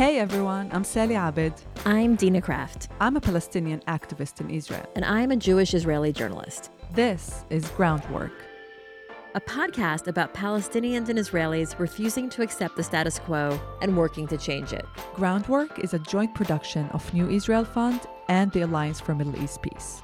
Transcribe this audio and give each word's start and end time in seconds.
Hey 0.00 0.18
everyone, 0.18 0.70
I'm 0.72 0.82
Sally 0.82 1.14
Abed. 1.14 1.52
I'm 1.84 2.16
Dina 2.16 2.40
Kraft. 2.40 2.88
I'm 3.02 3.18
a 3.18 3.20
Palestinian 3.20 3.80
activist 3.80 4.40
in 4.40 4.48
Israel. 4.48 4.90
And 4.96 5.04
I'm 5.04 5.30
a 5.30 5.36
Jewish 5.36 5.74
Israeli 5.74 6.10
journalist. 6.10 6.70
This 6.94 7.44
is 7.50 7.68
Groundwork, 7.72 8.32
a 9.34 9.42
podcast 9.42 10.06
about 10.06 10.32
Palestinians 10.32 11.10
and 11.10 11.18
Israelis 11.18 11.78
refusing 11.78 12.30
to 12.30 12.40
accept 12.40 12.76
the 12.76 12.82
status 12.82 13.18
quo 13.18 13.60
and 13.82 13.94
working 13.94 14.26
to 14.28 14.38
change 14.38 14.72
it. 14.72 14.86
Groundwork 15.12 15.78
is 15.80 15.92
a 15.92 15.98
joint 15.98 16.34
production 16.34 16.88
of 16.94 17.12
New 17.12 17.28
Israel 17.28 17.66
Fund 17.66 18.00
and 18.30 18.50
the 18.52 18.62
Alliance 18.62 19.00
for 19.00 19.14
Middle 19.14 19.36
East 19.36 19.60
Peace. 19.60 20.00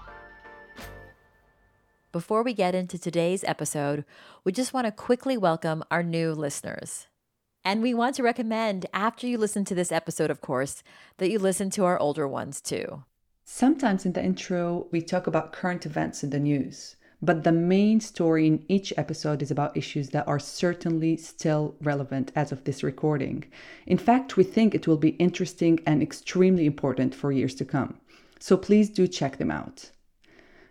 Before 2.13 2.43
we 2.43 2.53
get 2.53 2.75
into 2.75 2.99
today's 2.99 3.45
episode, 3.45 4.05
we 4.45 4.53
just 4.53 4.75
want 4.75 4.87
to 4.87 4.93
quickly 4.93 5.39
welcome 5.39 5.83
our 5.91 6.03
new 6.03 6.35
listeners. 6.35 7.07
And 7.67 7.83
we 7.83 7.95
want 7.95 8.15
to 8.15 8.23
recommend, 8.23 8.87
after 8.95 9.27
you 9.27 9.39
listen 9.39 9.65
to 9.65 9.75
this 9.75 9.91
episode, 9.91 10.31
of 10.31 10.41
course, 10.41 10.85
that 11.17 11.33
you 11.33 11.41
listen 11.41 11.69
to 11.71 11.85
our 11.85 11.99
older 11.99 12.29
ones 12.29 12.61
too. 12.61 13.03
Sometimes 13.45 14.07
in 14.07 14.13
the 14.13 14.23
intro, 14.23 14.87
we 14.93 15.03
talk 15.03 15.27
about 15.27 15.53
current 15.53 15.85
events 15.85 16.23
in 16.23 16.31
the 16.31 16.39
news, 16.39 16.95
but 17.21 17.43
the 17.43 17.51
main 17.51 17.99
story 17.99 18.47
in 18.47 18.65
each 18.69 18.93
episode 18.97 19.43
is 19.43 19.51
about 19.51 19.77
issues 19.77 20.11
that 20.11 20.29
are 20.29 20.39
certainly 20.39 21.17
still 21.17 21.75
relevant 21.81 22.31
as 22.37 22.53
of 22.53 22.63
this 22.63 22.85
recording. 22.85 23.43
In 23.85 23.99
fact, 23.99 24.37
we 24.37 24.45
think 24.45 24.73
it 24.73 24.87
will 24.87 24.97
be 24.97 25.17
interesting 25.19 25.81
and 25.87 26.01
extremely 26.01 26.67
important 26.67 27.17
for 27.17 27.33
years 27.33 27.57
to 27.57 27.65
come. 27.65 27.99
So 28.39 28.57
please 28.57 28.91
do 28.91 29.09
check 29.09 29.39
them 29.39 29.51
out. 29.51 29.91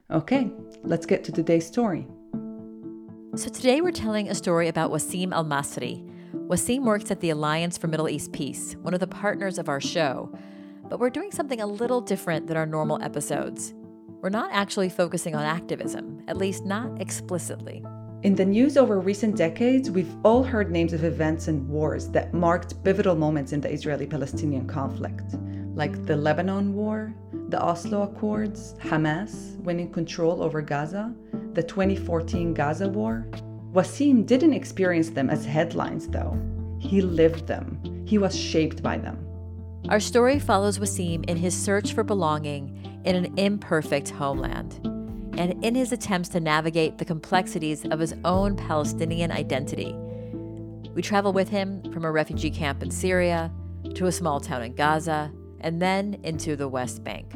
Okay, 0.09 0.50
let's 0.84 1.05
get 1.05 1.25
to 1.25 1.34
today's 1.34 1.67
story. 1.67 2.08
So, 3.36 3.50
today 3.50 3.81
we're 3.81 3.91
telling 3.91 4.30
a 4.30 4.36
story 4.36 4.70
about 4.70 4.91
Wasim 4.91 5.34
Al 5.34 5.44
Masri 5.44 6.14
Wasim 6.48 6.84
works 6.84 7.09
at 7.09 7.22
the 7.22 7.31
Alliance 7.31 7.76
for 7.76 7.88
Middle 7.88 8.08
East 8.08 8.31
Peace, 8.31 8.76
one 8.84 8.94
of 8.94 8.99
the 8.99 9.08
partners 9.08 9.58
of 9.58 9.67
our 9.67 9.81
show. 9.81 10.31
But 10.88 11.00
we're 11.00 11.09
doing 11.09 11.31
something 11.31 11.59
a 11.59 11.66
little 11.66 12.02
different 12.02 12.45
than 12.45 12.56
our 12.56 12.67
normal 12.67 13.02
episodes. 13.02 13.73
We're 14.22 14.30
not 14.30 14.52
actually 14.52 14.89
focusing 14.89 15.34
on 15.34 15.44
activism, 15.44 16.23
at 16.28 16.38
least 16.38 16.64
not 16.64 17.02
explicitly. 17.02 17.84
In 18.22 18.36
the 18.36 18.45
news 18.45 18.78
over 18.78 19.00
recent 19.00 19.36
decades, 19.36 19.89
we've 19.89 20.16
all 20.23 20.44
heard 20.44 20.69
names 20.69 20.94
of 20.94 21.03
events 21.03 21.47
and 21.47 21.67
wars 21.67 22.09
that 22.09 22.31
marked 22.36 22.84
pivotal 22.84 23.16
moments 23.16 23.52
in 23.52 23.59
the 23.59 23.72
Israeli 23.72 24.06
Palestinian 24.06 24.67
conflict, 24.67 25.23
like 25.73 26.06
the 26.06 26.16
Lebanon 26.16 26.75
War, 26.75 27.12
the 27.50 27.59
Oslo 27.59 28.03
Accords, 28.03 28.75
Hamas 28.84 29.58
winning 29.62 29.91
control 29.91 30.44
over 30.44 30.62
Gaza, 30.62 31.12
the 31.53 31.64
2014 31.64 32.53
Gaza 32.53 32.88
War, 32.88 33.28
Wasim 33.76 34.26
didn't 34.26 34.54
experience 34.54 35.09
them 35.09 35.30
as 35.30 35.44
headlines, 35.44 36.08
though. 36.08 36.40
He 36.80 37.02
lived 37.02 37.45
them, 37.45 37.78
he 38.08 38.18
was 38.18 38.34
shaped 38.34 38.81
by 38.81 38.98
them. 38.98 39.20
Our 39.90 40.00
story 40.00 40.40
follows 40.40 40.80
Wasim 40.80 41.30
in 41.30 41.36
his 41.36 41.54
search 41.54 41.94
for 41.94 42.03
belonging 42.03 43.02
in 43.03 43.18
an 43.18 43.38
imperfect 43.38 44.12
homeland 44.12 44.80
and 45.38 45.62
in 45.62 45.76
his 45.76 45.92
attempts 45.92 46.30
to 46.30 46.40
navigate 46.40 46.98
the 46.98 47.03
complexities 47.03 47.84
of 47.86 48.00
his 48.00 48.16
own 48.23 48.56
Palestinian 48.56 49.30
identity. 49.30 49.94
We 50.94 51.02
travel 51.02 51.34
with 51.34 51.50
him 51.50 51.84
from 51.92 52.06
a 52.06 52.12
refugee 52.12 52.52
camp 52.52 52.81
in 52.81 52.90
Syria 52.90 53.52
to 53.96 54.06
a 54.06 54.12
small 54.12 54.40
town 54.40 54.64
in 54.64 54.76
Gaza 54.76 55.34
and 55.59 55.81
then 55.81 56.18
into 56.23 56.56
the 56.56 56.70
West 56.70 57.03
Bank. 57.03 57.34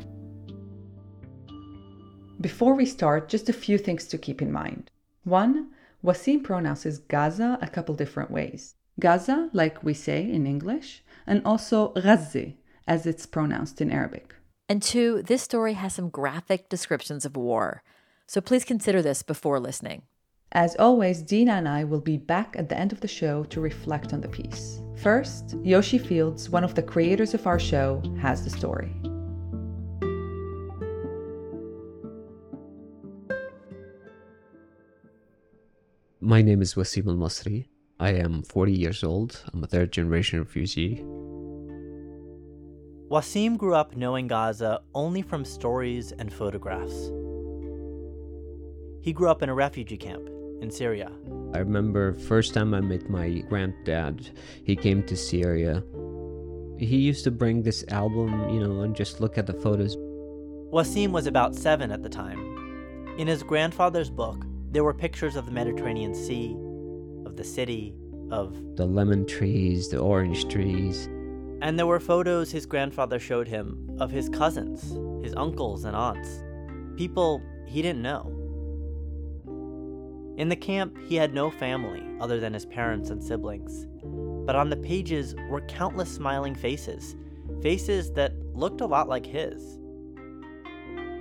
Before 2.40 2.76
we 2.76 2.86
start, 2.86 3.28
just 3.28 3.50
a 3.50 3.54
few 3.54 3.78
things 3.78 4.08
to 4.08 4.17
keep 4.17 4.42
in 4.42 4.54
mind. 4.54 4.90
One, 5.26 5.72
Wasim 6.03 6.44
pronounces 6.44 7.00
Gaza 7.00 7.58
a 7.61 7.67
couple 7.67 7.95
different 7.95 8.31
ways. 8.31 8.75
Gaza, 9.00 9.50
like 9.53 9.83
we 9.83 9.94
say 9.94 10.22
in 10.30 10.45
English, 10.47 11.03
and 11.28 11.42
also 11.45 11.89
Ghazi, 11.89 12.58
as 12.88 13.05
it's 13.05 13.25
pronounced 13.25 13.81
in 13.81 13.92
Arabic. 13.92 14.36
And 14.67 14.81
two, 14.81 15.23
this 15.23 15.42
story 15.42 15.73
has 15.73 15.95
some 15.95 16.09
graphic 16.09 16.70
descriptions 16.70 17.26
of 17.26 17.36
war, 17.36 17.83
so 18.27 18.39
please 18.39 18.64
consider 18.64 19.02
this 19.02 19.23
before 19.23 19.60
listening. 19.60 20.04
As 20.52 20.76
always, 20.77 21.21
Dina 21.21 21.54
and 21.54 21.67
I 21.67 21.83
will 21.83 22.02
be 22.02 22.17
back 22.17 22.55
at 22.58 22.70
the 22.70 22.77
end 22.77 22.92
of 22.92 23.02
the 23.02 23.08
show 23.08 23.43
to 23.45 23.61
reflect 23.61 24.14
on 24.14 24.21
the 24.21 24.27
piece. 24.27 24.81
First, 24.98 25.55
Yoshi 25.64 25.98
Fields, 25.98 26.49
one 26.49 26.64
of 26.64 26.76
the 26.76 26.83
creators 26.83 27.33
of 27.33 27.45
our 27.45 27.60
show, 27.60 28.02
has 28.20 28.43
the 28.43 28.49
story. 28.49 28.92
My 36.30 36.44
name 36.44 36.62
is 36.62 36.76
Wasim 36.76 37.08
Al 37.08 37.16
Masri. 37.16 37.66
I 38.00 38.12
am 38.12 38.44
40 38.44 38.72
years 38.72 39.04
old. 39.04 39.44
I'm 39.52 39.64
a 39.64 39.66
third 39.66 39.92
generation 39.92 40.38
refugee. 40.38 41.04
Wasim 43.10 43.58
grew 43.58 43.73
up 43.73 43.95
knowing 43.95 44.28
Gaza 44.28 44.82
only 44.94 45.23
from 45.23 45.44
stories 45.44 46.12
and 46.12 46.32
photographs. 46.32 47.10
He 49.02 49.12
grew 49.12 49.28
up 49.28 49.42
in 49.42 49.50
a 49.50 49.56
refugee 49.56 49.98
camp 49.98 50.30
in 50.62 50.70
Syria. 50.70 51.12
I 51.56 51.58
remember 51.58 52.14
first 52.14 52.54
time 52.54 52.76
I 52.76 52.82
met 52.82 53.10
my 53.10 53.40
granddad. 53.50 54.30
He 54.64 54.76
came 54.76 55.02
to 55.08 55.17
Syria. 55.17 55.84
He 56.78 56.98
used 56.98 57.23
to 57.23 57.32
bring 57.32 57.64
this 57.64 57.84
album, 57.88 58.50
you 58.52 58.60
know, 58.60 58.82
and 58.82 58.96
just 58.96 59.20
look 59.20 59.40
at 59.40 59.48
the 59.48 59.54
photos. 59.54 59.98
Wasim 60.72 61.10
was 61.10 61.26
about 61.26 61.56
seven 61.56 61.90
at 61.90 62.04
the 62.04 62.10
time. 62.23 63.16
In 63.17 63.26
his 63.26 63.42
grandfather's 63.42 64.11
book, 64.11 64.46
there 64.71 64.83
were 64.83 64.93
pictures 64.93 65.35
of 65.35 65.45
the 65.45 65.52
Mediterranean 65.52 66.13
Sea, 66.13 66.55
of 67.25 67.35
the 67.35 67.43
city, 67.43 67.95
of 68.30 68.75
the 68.75 68.85
lemon 68.85 69.25
trees, 69.25 69.89
the 69.89 69.97
orange 69.97 70.47
trees. 70.47 71.07
And 71.61 71.77
there 71.77 71.87
were 71.87 71.99
photos 71.99 72.52
his 72.52 72.65
grandfather 72.65 73.19
showed 73.19 73.47
him 73.47 73.97
of 73.99 74.11
his 74.11 74.30
cousins, 74.30 74.97
his 75.23 75.33
uncles 75.35 75.85
and 75.85 75.95
aunts, 75.95 76.43
people 76.95 77.41
he 77.65 77.81
didn't 77.81 78.02
know. 78.02 78.35
In 80.37 80.49
the 80.49 80.55
camp, 80.55 80.97
he 81.07 81.15
had 81.15 81.33
no 81.33 81.49
family 81.49 82.03
other 82.21 82.39
than 82.39 82.53
his 82.53 82.65
parents 82.65 83.09
and 83.09 83.21
siblings. 83.21 83.87
But 84.45 84.55
on 84.55 84.69
the 84.69 84.77
pages 84.77 85.36
were 85.49 85.61
countless 85.61 86.09
smiling 86.09 86.55
faces, 86.55 87.15
faces 87.61 88.11
that 88.13 88.33
looked 88.53 88.81
a 88.81 88.86
lot 88.86 89.09
like 89.09 89.25
his. 89.25 89.79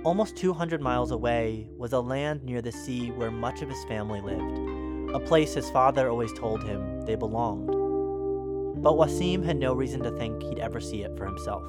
Almost 0.05 0.37
200 0.37 0.81
miles 0.81 1.11
away 1.11 1.67
was 1.77 1.91
a 1.91 1.99
land 1.99 2.41
near 2.45 2.61
the 2.61 2.71
sea 2.71 3.11
where 3.11 3.31
much 3.31 3.61
of 3.61 3.67
his 3.67 3.83
family 3.83 4.21
lived, 4.21 5.13
a 5.13 5.19
place 5.19 5.53
his 5.53 5.69
father 5.71 6.09
always 6.09 6.31
told 6.31 6.63
him 6.63 7.01
they 7.01 7.15
belonged. 7.15 7.67
But 8.81 8.93
Wasim 8.93 9.43
had 9.43 9.57
no 9.57 9.73
reason 9.73 10.01
to 10.03 10.11
think 10.11 10.41
he'd 10.41 10.59
ever 10.59 10.79
see 10.79 11.03
it 11.03 11.17
for 11.17 11.25
himself. 11.25 11.65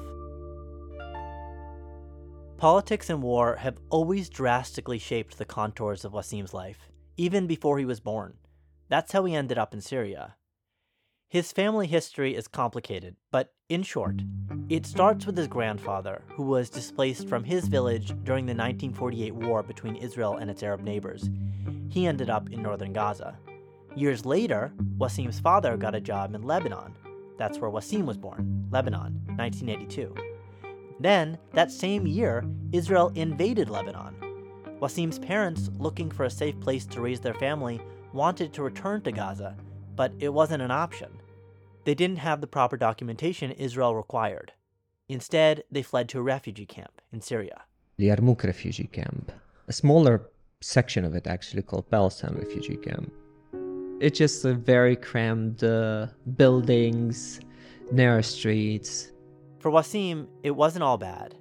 Politics 2.55 3.09
and 3.09 3.21
war 3.21 3.57
have 3.57 3.79
always 3.89 4.29
drastically 4.29 4.97
shaped 4.97 5.37
the 5.37 5.43
contours 5.43 6.05
of 6.05 6.13
Wasim's 6.13 6.53
life, 6.53 6.89
even 7.17 7.47
before 7.47 7.79
he 7.79 7.85
was 7.85 7.99
born. 7.99 8.35
That's 8.87 9.11
how 9.11 9.25
he 9.25 9.35
ended 9.35 9.57
up 9.57 9.73
in 9.73 9.81
Syria. 9.81 10.35
His 11.31 11.53
family 11.53 11.87
history 11.87 12.35
is 12.35 12.49
complicated, 12.49 13.15
but 13.31 13.53
in 13.69 13.83
short, 13.83 14.21
it 14.67 14.85
starts 14.85 15.25
with 15.25 15.37
his 15.37 15.47
grandfather, 15.47 16.23
who 16.27 16.43
was 16.43 16.69
displaced 16.69 17.29
from 17.29 17.45
his 17.45 17.69
village 17.69 18.07
during 18.25 18.45
the 18.45 18.53
1948 18.53 19.33
war 19.35 19.63
between 19.63 19.95
Israel 19.95 20.35
and 20.35 20.51
its 20.51 20.61
Arab 20.61 20.81
neighbors. 20.81 21.29
He 21.87 22.05
ended 22.05 22.29
up 22.29 22.49
in 22.51 22.61
northern 22.61 22.91
Gaza. 22.91 23.37
Years 23.95 24.25
later, 24.25 24.73
Wasim's 24.97 25.39
father 25.39 25.77
got 25.77 25.95
a 25.95 26.01
job 26.01 26.35
in 26.35 26.41
Lebanon. 26.41 26.97
That's 27.37 27.59
where 27.59 27.71
Wasim 27.71 28.03
was 28.03 28.17
born, 28.17 28.67
Lebanon, 28.69 29.21
1982. 29.37 30.13
Then, 30.99 31.37
that 31.53 31.71
same 31.71 32.05
year, 32.05 32.43
Israel 32.73 33.09
invaded 33.15 33.69
Lebanon. 33.69 34.15
Wasim's 34.81 35.17
parents, 35.17 35.69
looking 35.77 36.11
for 36.11 36.25
a 36.25 36.29
safe 36.29 36.59
place 36.59 36.85
to 36.87 36.99
raise 36.99 37.21
their 37.21 37.35
family, 37.35 37.79
wanted 38.11 38.51
to 38.51 38.63
return 38.63 39.01
to 39.03 39.13
Gaza, 39.13 39.55
but 39.95 40.11
it 40.19 40.29
wasn't 40.33 40.61
an 40.61 40.71
option. 40.71 41.20
They 41.83 41.95
didn't 41.95 42.17
have 42.17 42.41
the 42.41 42.47
proper 42.47 42.77
documentation 42.77 43.51
Israel 43.51 43.95
required. 43.95 44.53
Instead, 45.09 45.63
they 45.71 45.81
fled 45.81 46.07
to 46.09 46.19
a 46.19 46.21
refugee 46.21 46.65
camp 46.65 47.01
in 47.11 47.21
Syria. 47.21 47.63
The 47.97 48.09
Yarmouk 48.09 48.43
refugee 48.43 48.87
camp. 48.87 49.31
A 49.67 49.73
smaller 49.73 50.29
section 50.61 51.03
of 51.03 51.15
it 51.15 51.27
actually 51.27 51.63
called 51.63 51.89
Palestine 51.89 52.35
refugee 52.35 52.77
camp. 52.77 53.11
It's 53.99 54.17
just 54.17 54.45
a 54.45 54.53
very 54.53 54.95
crammed 54.95 55.63
uh, 55.63 56.07
buildings, 56.35 57.39
narrow 57.91 58.21
streets. 58.21 59.11
For 59.59 59.69
Wasim, 59.71 60.27
it 60.43 60.51
wasn't 60.51 60.83
all 60.83 60.97
bad. 60.97 61.35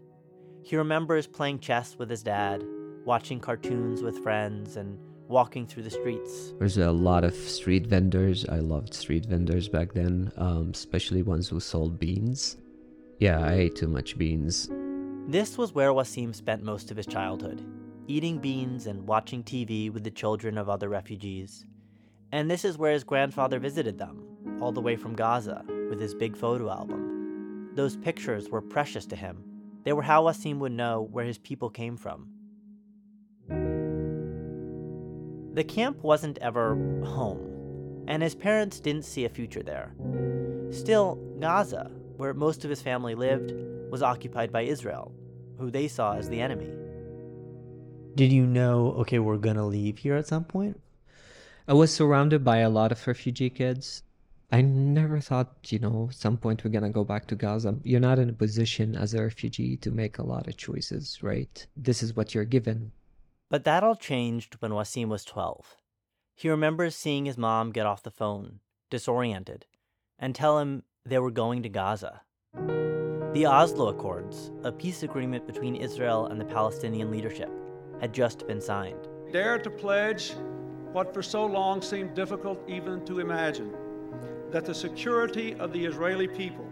He 0.62 0.76
remembers 0.76 1.26
playing 1.26 1.60
chess 1.60 1.96
with 1.98 2.10
his 2.10 2.22
dad, 2.22 2.64
watching 3.04 3.40
cartoons 3.40 4.02
with 4.02 4.19
friends, 4.19 4.76
and 4.76 4.98
walking 5.31 5.67
through 5.67 5.85
the 5.85 5.91
streets. 5.91 6.53
There's 6.59 6.77
a 6.79 6.91
lot 6.91 7.25
of 7.25 7.35
street 7.35 7.87
vendors. 7.87 8.44
I 8.49 8.59
loved 8.59 8.93
street 8.93 9.27
vendors 9.27 9.69
back 9.69 9.93
then, 9.94 10.31
um, 10.37 10.71
especially 10.75 11.23
ones 11.23 11.49
who 11.49 11.61
sold 11.61 11.99
beans. 11.99 12.56
Yeah, 13.19 13.41
I 13.41 13.53
ate 13.55 13.77
too 13.77 13.88
much 13.88 14.19
beans. 14.19 14.69
This 15.29 15.56
was 15.56 15.75
where 15.75 15.91
Wasim 15.91 16.35
spent 16.35 16.62
most 16.62 16.91
of 16.91 16.97
his 16.97 17.06
childhood, 17.06 17.65
eating 18.09 18.38
beans 18.38 18.87
and 18.87 19.06
watching 19.06 19.43
TV 19.44 19.93
with 19.93 20.05
the 20.05 20.11
children 20.11 20.59
of 20.59 20.69
other 20.69 20.88
refugees. 20.88 21.65
And 22.32 22.50
this 22.50 22.65
is 22.65 22.79
where 22.79 22.93
his 22.93 23.05
grandfather 23.05 23.59
visited 23.59 23.99
them, 23.99 24.25
all 24.61 24.73
the 24.73 24.81
way 24.81 24.97
from 24.97 25.15
Gaza, 25.15 25.65
with 25.88 26.00
his 26.00 26.15
big 26.15 26.37
photo 26.37 26.71
album. 26.71 27.71
those 27.75 27.97
pictures 27.97 28.49
were 28.49 28.61
precious 28.61 29.06
to 29.06 29.17
him. 29.17 29.44
They 29.85 29.93
were 29.93 30.03
how 30.03 30.25
Wasim 30.25 30.59
would 30.59 30.73
know 30.73 31.09
where 31.12 31.25
his 31.25 31.38
people 31.38 31.71
came 31.71 31.97
from. 31.97 32.29
The 35.52 35.64
camp 35.64 36.02
wasn't 36.02 36.38
ever 36.38 36.76
home, 37.05 38.05
and 38.06 38.23
his 38.23 38.37
parents 38.37 38.79
didn't 38.79 39.05
see 39.05 39.25
a 39.25 39.29
future 39.29 39.62
there. 39.62 39.93
Still, 40.70 41.17
Gaza, 41.41 41.91
where 42.17 42.35
most 42.35 42.64
of 42.64 42.70
his 42.70 42.81
family 42.81 43.17
lived, 43.17 43.52
was 43.91 44.02
occupied 44.02 44.52
by 44.52 44.62
Israel, 44.62 45.12
who 45.58 45.70
they 45.70 45.88
saw 45.88 46.14
as 46.14 46.29
the 46.29 46.41
enemy. 46.41 46.70
Did 48.14 48.31
you 48.31 48.47
know, 48.47 48.93
okay, 48.99 49.19
we're 49.19 49.38
gonna 49.38 49.67
leave 49.67 49.99
here 49.99 50.14
at 50.14 50.29
some 50.29 50.44
point? 50.44 50.81
I 51.67 51.75
was 51.75 51.93
surrounded 51.93 52.44
by 52.44 52.58
a 52.58 52.70
lot 52.70 52.93
of 52.93 53.06
refugee 53.06 53.50
kids. 53.50 54.05
I 54.53 54.62
never 54.62 55.20
thought, 55.20 55.73
you 55.73 55.79
know, 55.79 56.11
some 56.12 56.37
point 56.37 56.64
we're 56.64 56.70
gonna 56.70 56.91
go 56.91 57.05
back 57.05 57.26
to 57.29 57.35
Gaza. 57.35 57.76
You're 57.82 58.00
not 58.00 58.19
in 58.19 58.31
a 58.31 58.32
position 58.32 58.94
as 58.94 59.14
a 59.14 59.23
refugee 59.23 59.76
to 59.79 59.91
make 59.91 60.19
a 60.19 60.26
lot 60.26 60.46
of 60.46 60.56
choices, 60.56 61.23
right? 61.23 61.67
This 61.76 62.03
is 62.03 62.14
what 62.14 62.35
you're 62.35 62.44
given. 62.44 62.93
But 63.50 63.64
that 63.64 63.82
all 63.82 63.97
changed 63.97 64.55
when 64.61 64.70
Wasim 64.70 65.08
was 65.08 65.25
12. 65.25 65.76
He 66.37 66.49
remembers 66.49 66.94
seeing 66.94 67.26
his 67.26 67.37
mom 67.37 67.73
get 67.73 67.85
off 67.85 68.05
the 68.05 68.11
phone, 68.11 68.61
disoriented, 68.91 69.67
and 70.20 70.35
tell 70.35 70.61
him 70.61 70.85
they 71.05 71.19
were 71.19 71.32
going 71.32 71.64
to 71.64 71.69
Gaza. 71.69 72.23
The 73.32 73.47
Oslo 73.47 73.88
Accords, 73.88 74.52
a 74.62 74.70
peace 74.70 75.02
agreement 75.02 75.49
between 75.49 75.75
Israel 75.75 76.26
and 76.26 76.41
the 76.41 76.44
Palestinian 76.44 77.11
leadership, 77.11 77.50
had 78.00 78.12
just 78.12 78.47
been 78.47 78.61
signed. 78.61 79.08
Dare 79.32 79.58
to 79.58 79.70
pledge 79.70 80.35
what 80.93 81.12
for 81.12 81.23
so 81.23 81.44
long 81.44 81.82
seemed 81.82 82.14
difficult 82.14 82.61
even 82.69 83.05
to 83.05 83.19
imagine 83.19 83.75
that 84.53 84.64
the 84.64 84.75
security 84.75 85.55
of 85.56 85.73
the 85.73 85.85
Israeli 85.85 86.29
people 86.29 86.69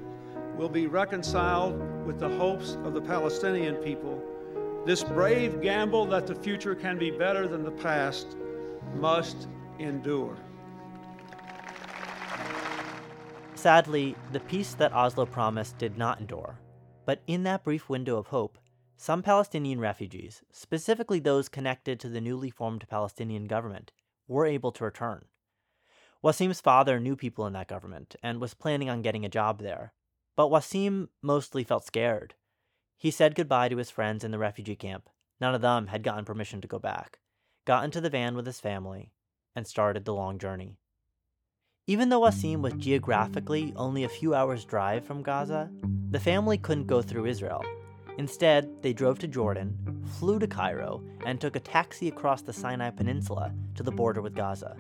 will 0.56 0.68
be 0.68 0.86
reconciled 0.86 1.76
with 2.04 2.18
the 2.20 2.28
hopes 2.28 2.76
of 2.84 2.94
the 2.94 3.00
Palestinian 3.00 3.76
people. 3.76 4.22
This 4.88 5.04
brave 5.04 5.60
gamble 5.60 6.06
that 6.06 6.26
the 6.26 6.34
future 6.34 6.74
can 6.74 6.96
be 6.96 7.10
better 7.10 7.46
than 7.46 7.62
the 7.62 7.70
past 7.70 8.38
must 8.94 9.46
endure. 9.78 10.34
Sadly, 13.54 14.16
the 14.32 14.40
peace 14.40 14.72
that 14.72 14.94
Oslo 14.94 15.26
promised 15.26 15.76
did 15.76 15.98
not 15.98 16.20
endure. 16.20 16.58
But 17.04 17.20
in 17.26 17.42
that 17.42 17.64
brief 17.64 17.90
window 17.90 18.16
of 18.16 18.28
hope, 18.28 18.56
some 18.96 19.22
Palestinian 19.22 19.78
refugees, 19.78 20.40
specifically 20.50 21.20
those 21.20 21.50
connected 21.50 22.00
to 22.00 22.08
the 22.08 22.22
newly 22.22 22.48
formed 22.48 22.88
Palestinian 22.88 23.44
government, 23.46 23.92
were 24.26 24.46
able 24.46 24.72
to 24.72 24.84
return. 24.84 25.26
Wasim's 26.24 26.62
father 26.62 26.98
knew 26.98 27.14
people 27.14 27.46
in 27.46 27.52
that 27.52 27.68
government 27.68 28.16
and 28.22 28.40
was 28.40 28.54
planning 28.54 28.88
on 28.88 29.02
getting 29.02 29.26
a 29.26 29.28
job 29.28 29.60
there, 29.60 29.92
but 30.34 30.48
Wasim 30.48 31.08
mostly 31.20 31.62
felt 31.62 31.84
scared. 31.84 32.36
He 33.00 33.12
said 33.12 33.36
goodbye 33.36 33.68
to 33.68 33.76
his 33.76 33.90
friends 33.90 34.24
in 34.24 34.32
the 34.32 34.38
refugee 34.38 34.74
camp. 34.74 35.08
None 35.40 35.54
of 35.54 35.60
them 35.60 35.86
had 35.86 36.02
gotten 36.02 36.24
permission 36.24 36.60
to 36.60 36.66
go 36.66 36.80
back, 36.80 37.20
got 37.64 37.84
into 37.84 38.00
the 38.00 38.10
van 38.10 38.34
with 38.34 38.44
his 38.44 38.58
family, 38.58 39.12
and 39.54 39.64
started 39.68 40.04
the 40.04 40.12
long 40.12 40.36
journey. 40.36 40.78
Even 41.86 42.08
though 42.08 42.22
Wasim 42.22 42.60
was 42.60 42.72
geographically 42.72 43.72
only 43.76 44.02
a 44.02 44.08
few 44.08 44.34
hours' 44.34 44.64
drive 44.64 45.06
from 45.06 45.22
Gaza, 45.22 45.70
the 46.10 46.18
family 46.18 46.58
couldn't 46.58 46.88
go 46.88 47.00
through 47.00 47.26
Israel. 47.26 47.64
Instead, 48.18 48.68
they 48.82 48.92
drove 48.92 49.20
to 49.20 49.28
Jordan, 49.28 49.78
flew 50.18 50.40
to 50.40 50.48
Cairo, 50.48 51.00
and 51.24 51.40
took 51.40 51.54
a 51.54 51.60
taxi 51.60 52.08
across 52.08 52.42
the 52.42 52.52
Sinai 52.52 52.90
Peninsula 52.90 53.54
to 53.76 53.84
the 53.84 53.92
border 53.92 54.20
with 54.20 54.34
Gaza. 54.34 54.76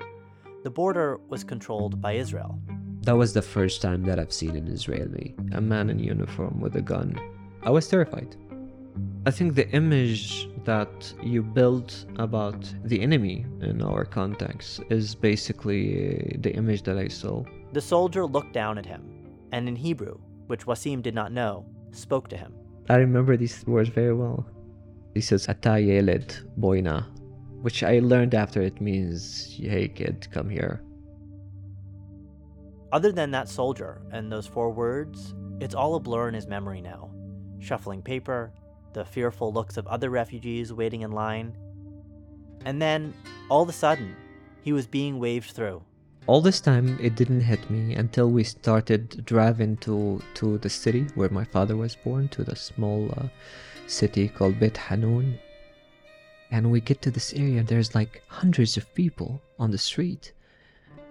The 0.64 0.70
border 0.70 1.20
was 1.28 1.44
controlled 1.44 2.00
by 2.00 2.14
Israel. 2.14 2.58
That 3.02 3.16
was 3.16 3.32
the 3.32 3.42
first 3.42 3.80
time 3.80 4.02
that 4.06 4.18
I've 4.18 4.32
seen 4.32 4.56
an 4.56 4.66
Israeli, 4.66 5.36
a 5.52 5.60
man 5.60 5.88
in 5.88 6.00
uniform 6.00 6.60
with 6.60 6.74
a 6.74 6.82
gun. 6.82 7.16
I 7.62 7.70
was 7.70 7.88
terrified. 7.88 8.36
I 9.26 9.30
think 9.30 9.54
the 9.54 9.68
image 9.70 10.48
that 10.64 11.12
you 11.22 11.42
build 11.42 11.94
about 12.16 12.72
the 12.84 13.00
enemy 13.00 13.44
in 13.60 13.82
our 13.82 14.04
context 14.04 14.80
is 14.90 15.14
basically 15.14 16.36
the 16.40 16.52
image 16.54 16.82
that 16.84 16.96
I 16.96 17.08
saw. 17.08 17.44
The 17.72 17.80
soldier 17.80 18.26
looked 18.26 18.52
down 18.52 18.78
at 18.78 18.86
him, 18.86 19.02
and 19.52 19.68
in 19.68 19.76
Hebrew, 19.76 20.18
which 20.46 20.66
Wasim 20.66 21.02
did 21.02 21.14
not 21.14 21.32
know, 21.32 21.66
spoke 21.90 22.28
to 22.28 22.36
him. 22.36 22.54
I 22.88 22.96
remember 22.96 23.36
these 23.36 23.66
words 23.66 23.90
very 23.90 24.14
well. 24.14 24.46
He 25.14 25.20
says, 25.20 25.48
Ata 25.48 25.78
yeled 25.80 26.44
boina, 26.58 27.04
which 27.60 27.82
I 27.82 27.98
learned 27.98 28.34
after 28.34 28.62
it 28.62 28.80
means, 28.80 29.56
hey 29.60 29.88
kid, 29.88 30.28
come 30.30 30.48
here. 30.48 30.80
Other 32.92 33.12
than 33.12 33.30
that 33.32 33.48
soldier 33.48 34.00
and 34.12 34.32
those 34.32 34.46
four 34.46 34.70
words, 34.70 35.34
it's 35.60 35.74
all 35.74 35.96
a 35.96 36.00
blur 36.00 36.28
in 36.28 36.34
his 36.34 36.46
memory 36.46 36.80
now. 36.80 37.10
Shuffling 37.60 38.02
paper, 38.02 38.52
the 38.92 39.04
fearful 39.04 39.52
looks 39.52 39.76
of 39.76 39.86
other 39.86 40.10
refugees 40.10 40.72
waiting 40.72 41.02
in 41.02 41.12
line. 41.12 41.56
And 42.64 42.80
then, 42.80 43.14
all 43.48 43.62
of 43.62 43.68
a 43.68 43.72
sudden, 43.72 44.16
he 44.62 44.72
was 44.72 44.86
being 44.86 45.18
waved 45.18 45.52
through. 45.52 45.82
All 46.26 46.40
this 46.42 46.60
time, 46.60 46.98
it 47.00 47.14
didn't 47.14 47.40
hit 47.40 47.70
me 47.70 47.94
until 47.94 48.30
we 48.30 48.44
started 48.44 49.24
driving 49.24 49.78
to, 49.78 50.20
to 50.34 50.58
the 50.58 50.68
city 50.68 51.06
where 51.14 51.30
my 51.30 51.44
father 51.44 51.76
was 51.76 51.96
born, 51.96 52.28
to 52.28 52.44
the 52.44 52.54
small 52.54 53.10
uh, 53.16 53.28
city 53.86 54.28
called 54.28 54.60
Beit 54.60 54.76
Hanun. 54.76 55.38
And 56.50 56.70
we 56.70 56.80
get 56.80 57.00
to 57.02 57.10
this 57.10 57.32
area, 57.32 57.62
there's 57.62 57.94
like 57.94 58.22
hundreds 58.28 58.76
of 58.76 58.94
people 58.94 59.40
on 59.58 59.70
the 59.70 59.78
street. 59.78 60.32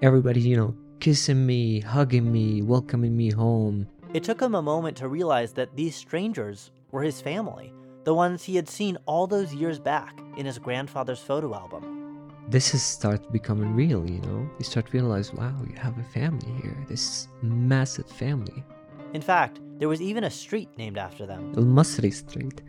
Everybody, 0.02 0.42
you 0.42 0.58
know, 0.58 0.76
kissing 1.00 1.46
me, 1.46 1.80
hugging 1.80 2.32
me, 2.32 2.62
welcoming 2.62 3.16
me 3.18 3.32
home. 3.32 3.88
It 4.14 4.24
took 4.24 4.42
him 4.42 4.56
a 4.56 4.62
moment 4.62 4.96
to 4.98 5.08
realize 5.10 5.52
that 5.54 5.76
these 5.76 5.96
strangers 5.96 6.72
were 6.92 7.04
his 7.04 7.20
family, 7.20 7.74
the 8.06 8.14
ones 8.14 8.44
he 8.44 8.56
had 8.56 8.70
seen 8.70 8.98
all 9.06 9.28
those 9.28 9.54
years 9.54 9.80
back 9.80 10.18
in 10.38 10.46
his 10.46 10.58
grandfather's 10.60 11.20
photo 11.20 11.54
album. 11.54 12.32
This 12.48 12.74
is 12.74 12.82
start 12.82 13.30
becoming 13.34 13.76
real, 13.76 14.10
you 14.10 14.22
know? 14.22 14.50
You 14.58 14.64
start 14.64 14.86
to 14.86 14.92
realize, 14.94 15.34
wow, 15.34 15.54
you 15.70 15.76
have 15.76 15.98
a 15.98 16.04
family 16.04 16.52
here, 16.62 16.78
this 16.88 17.28
massive 17.42 18.10
family. 18.10 18.64
In 19.14 19.22
fact, 19.22 19.60
there 19.78 19.90
was 19.90 20.02
even 20.02 20.24
a 20.24 20.30
street 20.30 20.70
named 20.78 20.98
after 20.98 21.26
them. 21.26 21.54
Al 21.58 21.64
Masri 21.64 22.14
Street. 22.14 22.62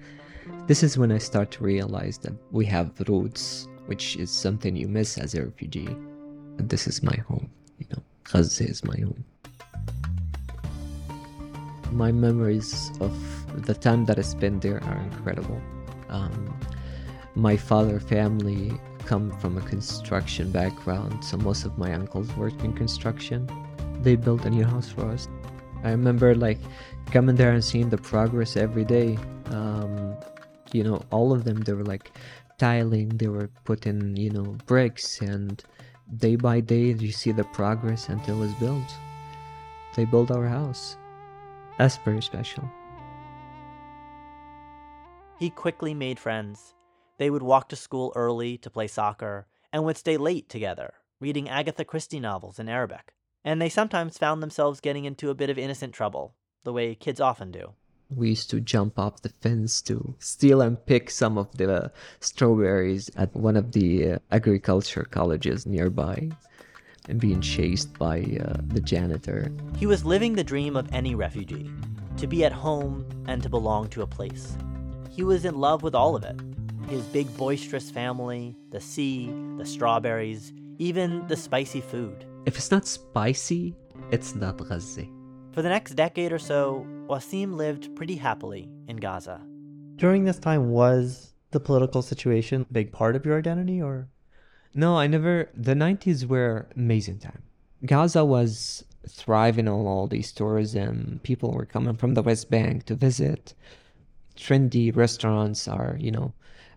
This 0.67 0.83
is 0.83 0.99
when 0.99 1.13
I 1.13 1.19
start 1.19 1.53
to 1.53 1.65
realize 1.65 2.19
that 2.19 2.35
we 2.51 2.67
have 2.67 2.91
roots, 3.09 3.69
which 3.87 4.17
is 4.17 4.33
something 4.33 4.75
you 4.75 4.89
miss 4.89 5.17
as 5.17 5.35
a 5.35 5.45
refugee. 5.45 5.97
This 6.57 6.89
is 6.89 7.03
my 7.03 7.17
home, 7.29 7.49
you 7.79 7.87
know. 7.93 8.03
Gaza 8.25 8.65
is 8.65 8.83
my 8.83 8.97
home. 8.97 9.25
My 11.93 12.13
memories 12.13 12.91
of 13.01 13.13
the 13.67 13.75
time 13.75 14.05
that 14.07 14.19
I 14.19 14.23
spent 14.23 14.63
there 14.63 14.83
are 14.85 14.97
incredible. 14.97 15.61
Um, 16.09 16.59
my 17.35 17.57
father 17.57 18.01
family 18.01 18.79
come 19.07 19.31
from 19.39 19.57
a 19.57 19.63
construction 19.63 20.51
background, 20.51 21.25
so 21.25 21.37
most 21.39 21.65
of 21.65 21.79
my 21.79 21.95
uncles 21.95 22.35
worked 22.37 22.63
in 22.63 22.73
construction. 22.73 23.49
They 24.03 24.17
built 24.17 24.45
a 24.45 24.51
new 24.51 24.65
house 24.65 24.91
for 24.91 25.07
us. 25.07 25.29
I 25.83 25.91
remember 25.91 26.35
like 26.35 26.59
coming 27.11 27.37
there 27.37 27.53
and 27.53 27.65
seeing 27.65 27.89
the 27.89 27.99
progress 27.99 28.57
every 28.57 28.85
day. 28.85 29.19
Um, 29.47 30.17
you 30.73 30.85
know, 30.85 31.03
all 31.11 31.33
of 31.33 31.45
them 31.45 31.61
they 31.61 31.73
were 31.73 31.85
like 31.85 32.13
tiling, 32.59 33.11
they 33.11 33.29
were 33.29 33.49
putting 33.65 34.17
you 34.17 34.31
know 34.31 34.57
bricks, 34.67 35.21
and 35.21 35.63
day 36.17 36.37
by 36.37 36.61
day 36.61 36.93
you 36.93 37.13
see 37.13 37.33
the 37.33 37.45
progress 37.45 38.09
until 38.09 38.43
it's 38.43 38.55
built. 38.55 38.91
They 39.95 40.05
built 40.05 40.31
our 40.31 40.47
house. 40.47 40.97
That's 41.79 41.97
very 41.99 42.21
special. 42.21 42.69
He 45.39 45.51
quickly 45.51 45.95
made 45.95 46.19
friends. 46.19 46.75
They 47.19 47.31
would 47.31 47.43
walk 47.43 47.69
to 47.69 47.77
school 47.77 48.13
early 48.17 48.59
to 48.59 48.71
play 48.71 48.89
soccer 48.89 49.47
and 49.73 49.85
would 49.85 49.97
stay 49.97 50.17
late 50.17 50.49
together, 50.49 50.95
reading 51.21 51.49
Agatha 51.49 51.85
Christie 51.85 52.21
novels 52.21 52.59
in 52.59 52.69
Arabic. 52.69 53.15
And 53.45 53.63
they 53.63 53.69
sometimes 53.69 54.19
found 54.19 54.43
themselves 54.43 54.81
getting 54.81 55.05
into 55.05 55.31
a 55.31 55.35
bit 55.35 55.49
of 55.49 55.59
innocent 55.59 55.95
trouble, 55.95 56.35
the 56.65 56.73
way 56.73 56.97
kids 56.97 57.21
often 57.21 57.53
do. 57.53 57.75
We 58.15 58.31
used 58.31 58.51
to 58.51 58.61
jump 58.61 58.99
off 58.99 59.23
the 59.23 59.29
fence 59.29 59.81
to 59.83 60.15
steal 60.19 60.61
and 60.61 60.85
pick 60.85 61.11
some 61.11 61.39
of 61.39 61.57
the 61.57 61.93
strawberries 62.21 63.11
at 63.17 63.35
one 63.37 63.57
of 63.57 63.73
the 63.73 64.13
uh, 64.13 64.19
agriculture 64.31 65.07
colleges 65.09 65.67
nearby 65.67 66.31
and 67.09 67.21
being 67.21 67.41
chased 67.41 67.99
by 67.99 68.21
uh, 68.21 68.59
the 68.69 68.81
janitor. 68.81 69.53
He 69.77 69.87
was 69.87 70.05
living 70.05 70.35
the 70.35 70.45
dream 70.45 70.77
of 70.77 70.89
any 70.93 71.15
refugee 71.15 71.71
to 72.19 72.27
be 72.27 72.45
at 72.45 72.53
home 72.53 73.07
and 73.27 73.43
to 73.43 73.49
belong 73.49 73.89
to 73.89 74.03
a 74.03 74.07
place. 74.07 74.57
He 75.11 75.23
was 75.23 75.45
in 75.45 75.59
love 75.59 75.83
with 75.83 75.95
all 75.95 76.15
of 76.15 76.25
it 76.25 76.41
his 76.89 77.05
big 77.07 77.35
boisterous 77.37 77.91
family, 77.91 78.57
the 78.71 78.81
sea, 78.81 79.31
the 79.59 79.67
strawberries, 79.67 80.53
even 80.79 81.27
the 81.29 81.37
spicy 81.37 81.83
food. 81.83 82.25
If 82.47 82.57
it's 82.57 82.71
not 82.71 82.87
spicy, 82.87 83.75
it's 84.11 84.35
not 84.35 84.57
Gaza. 84.57 85.07
For 85.53 85.61
the 85.61 85.69
next 85.69 85.95
decade 85.95 86.33
or 86.33 86.39
so, 86.39 86.87
Wasim 87.07 87.55
lived 87.55 87.95
pretty 87.95 88.17
happily 88.17 88.71
in 88.87 88.97
Gaza. 88.97 89.41
During 89.97 90.25
this 90.25 90.39
time, 90.39 90.71
was 90.71 91.35
the 91.51 91.61
political 91.61 92.01
situation 92.01 92.65
a 92.69 92.73
big 92.73 92.93
part 92.93 93.17
of 93.17 93.27
your 93.27 93.37
identity, 93.37 93.83
or? 93.83 94.09
No, 94.75 94.97
I 94.97 95.07
never. 95.07 95.49
The 95.55 95.75
90s 95.75 96.27
were 96.27 96.67
amazing 96.77 97.19
time. 97.19 97.43
Gaza 97.85 98.25
was 98.25 98.85
thriving 99.09 99.69
on 99.69 99.87
all 99.87 100.07
these 100.07 100.33
tourism. 100.33 101.21
People 101.23 101.53
were 101.53 101.65
coming 101.65 101.97
from 101.97 102.15
the 102.15 102.23
West 102.23 102.51
Bank 102.51 102.85
to 102.87 102.95
visit. 102.95 103.55
Trendy 104.37 104.95
restaurants 104.95 105.67
are, 105.67 105.97
you 105.99 106.11
know, 106.11 106.33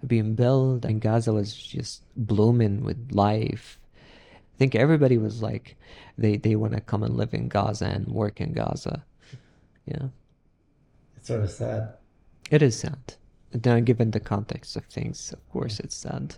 being 0.08 0.34
built, 0.36 0.86
and 0.86 1.02
Gaza 1.02 1.32
was 1.34 1.56
just 1.56 2.04
blooming 2.16 2.84
with 2.84 3.12
life. 3.12 3.80
I 3.96 4.58
think 4.58 4.76
everybody 4.76 5.18
was 5.18 5.42
like, 5.42 5.76
they 6.18 6.38
they 6.38 6.56
want 6.56 6.74
to 6.74 6.82
come 6.82 7.04
and 7.04 7.16
live 7.18 7.34
in 7.34 7.50
Gaza 7.50 7.86
and 7.86 8.08
work 8.08 8.42
in 8.42 8.54
Gaza. 8.54 9.04
Yeah, 9.86 10.08
It's 11.18 11.28
sort 11.28 11.44
of 11.44 11.52
sad. 11.52 11.94
it 12.50 12.62
is 12.62 12.78
sad. 12.80 13.16
Then, 13.52 13.84
given 13.84 14.12
the 14.12 14.20
context 14.20 14.76
of 14.78 14.86
things, 14.86 15.34
of 15.34 15.48
course, 15.50 15.80
it's 15.80 15.96
sad. 15.96 16.36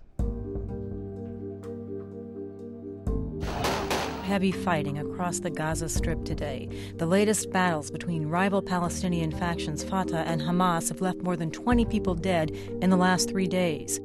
Heavy 4.23 4.53
fighting 4.53 4.99
across 4.99 5.39
the 5.39 5.49
Gaza 5.49 5.89
Strip 5.89 6.23
today. 6.23 6.69
The 6.95 7.05
latest 7.05 7.51
battles 7.51 7.91
between 7.91 8.27
rival 8.27 8.61
Palestinian 8.61 9.31
factions 9.31 9.83
Fatah 9.83 10.25
and 10.25 10.39
Hamas 10.39 10.87
have 10.87 11.01
left 11.01 11.17
more 11.17 11.35
than 11.35 11.51
20 11.51 11.83
people 11.85 12.15
dead 12.15 12.51
in 12.81 12.89
the 12.89 12.95
last 12.95 13.29
three 13.29 13.47
days. 13.47 13.99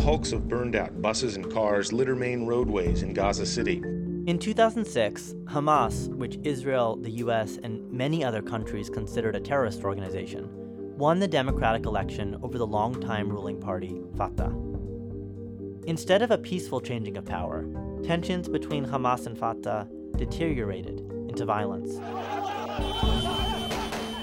Hulks 0.00 0.32
of 0.32 0.48
burned 0.48 0.74
out 0.74 1.00
buses 1.00 1.36
and 1.36 1.48
cars 1.52 1.92
litter 1.92 2.16
main 2.16 2.44
roadways 2.44 3.04
in 3.04 3.14
Gaza 3.14 3.46
City. 3.46 3.76
In 4.26 4.36
2006, 4.36 5.34
Hamas, 5.44 6.08
which 6.08 6.40
Israel, 6.42 6.96
the 6.96 7.12
US, 7.22 7.56
and 7.62 7.88
many 7.92 8.24
other 8.24 8.42
countries 8.42 8.90
considered 8.90 9.36
a 9.36 9.40
terrorist 9.40 9.84
organization, 9.84 10.48
won 10.98 11.20
the 11.20 11.28
democratic 11.28 11.86
election 11.86 12.36
over 12.42 12.58
the 12.58 12.66
longtime 12.66 13.28
ruling 13.30 13.60
party, 13.60 14.02
Fatah. 14.16 14.52
Instead 15.86 16.22
of 16.22 16.32
a 16.32 16.38
peaceful 16.38 16.80
changing 16.80 17.16
of 17.16 17.24
power, 17.24 17.64
tensions 18.04 18.48
between 18.48 18.84
Hamas 18.86 19.26
and 19.26 19.38
Fatah 19.38 19.88
deteriorated 20.16 21.00
into 21.28 21.44
violence. 21.44 21.94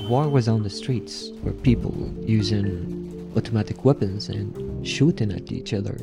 War 0.07 0.27
was 0.27 0.47
on 0.47 0.63
the 0.63 0.69
streets, 0.69 1.31
where 1.41 1.53
people 1.53 1.93
using 2.21 3.31
automatic 3.35 3.85
weapons 3.85 4.29
and 4.29 4.85
shooting 4.87 5.31
at 5.31 5.51
each 5.51 5.73
other. 5.73 5.97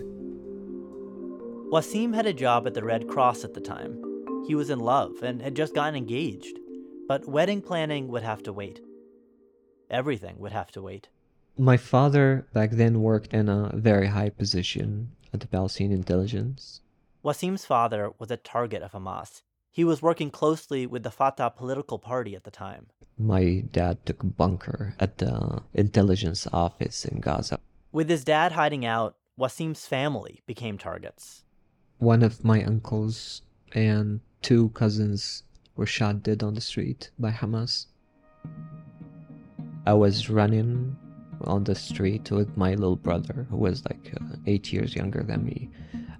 Wasim 1.72 2.14
had 2.14 2.26
a 2.26 2.32
job 2.32 2.66
at 2.66 2.74
the 2.74 2.84
Red 2.84 3.08
Cross 3.08 3.44
at 3.44 3.54
the 3.54 3.60
time. 3.60 4.00
He 4.46 4.54
was 4.54 4.70
in 4.70 4.78
love 4.78 5.22
and 5.22 5.42
had 5.42 5.56
just 5.56 5.74
gotten 5.74 5.96
engaged, 5.96 6.58
but 7.08 7.28
wedding 7.28 7.60
planning 7.60 8.06
would 8.08 8.22
have 8.22 8.42
to 8.44 8.52
wait. 8.52 8.80
Everything 9.90 10.38
would 10.38 10.52
have 10.52 10.70
to 10.72 10.82
wait. 10.82 11.08
My 11.58 11.76
father 11.76 12.46
back 12.52 12.70
then 12.70 13.02
worked 13.02 13.32
in 13.32 13.48
a 13.48 13.70
very 13.74 14.06
high 14.08 14.28
position 14.30 15.10
at 15.32 15.40
the 15.40 15.48
Palestinian 15.48 15.98
intelligence. 15.98 16.80
Wasim's 17.26 17.64
father 17.64 18.12
was 18.20 18.30
a 18.30 18.36
target 18.36 18.82
of 18.82 18.92
Hamas. 18.92 19.42
He 19.72 19.82
was 19.82 20.00
working 20.00 20.30
closely 20.30 20.86
with 20.86 21.02
the 21.02 21.10
Fatah 21.10 21.50
political 21.50 21.98
party 21.98 22.36
at 22.36 22.44
the 22.44 22.52
time. 22.52 22.86
My 23.18 23.64
dad 23.72 24.06
took 24.06 24.22
a 24.22 24.26
bunker 24.26 24.94
at 25.00 25.18
the 25.18 25.60
intelligence 25.74 26.46
office 26.52 27.04
in 27.04 27.18
Gaza. 27.18 27.58
With 27.90 28.08
his 28.08 28.22
dad 28.22 28.52
hiding 28.52 28.86
out, 28.86 29.16
Wasim's 29.36 29.86
family 29.86 30.44
became 30.46 30.78
targets. 30.78 31.42
One 31.98 32.22
of 32.22 32.44
my 32.44 32.62
uncles 32.62 33.42
and 33.72 34.20
two 34.40 34.68
cousins 34.68 35.42
were 35.74 35.84
shot 35.84 36.22
dead 36.22 36.44
on 36.44 36.54
the 36.54 36.60
street 36.60 37.10
by 37.18 37.32
Hamas. 37.32 37.86
I 39.84 39.94
was 39.94 40.30
running 40.30 40.96
on 41.40 41.64
the 41.64 41.74
street 41.74 42.30
with 42.30 42.56
my 42.56 42.74
little 42.74 42.94
brother, 42.94 43.48
who 43.50 43.56
was 43.56 43.84
like 43.84 44.14
uh, 44.14 44.36
eight 44.46 44.72
years 44.72 44.94
younger 44.94 45.24
than 45.24 45.44
me, 45.44 45.70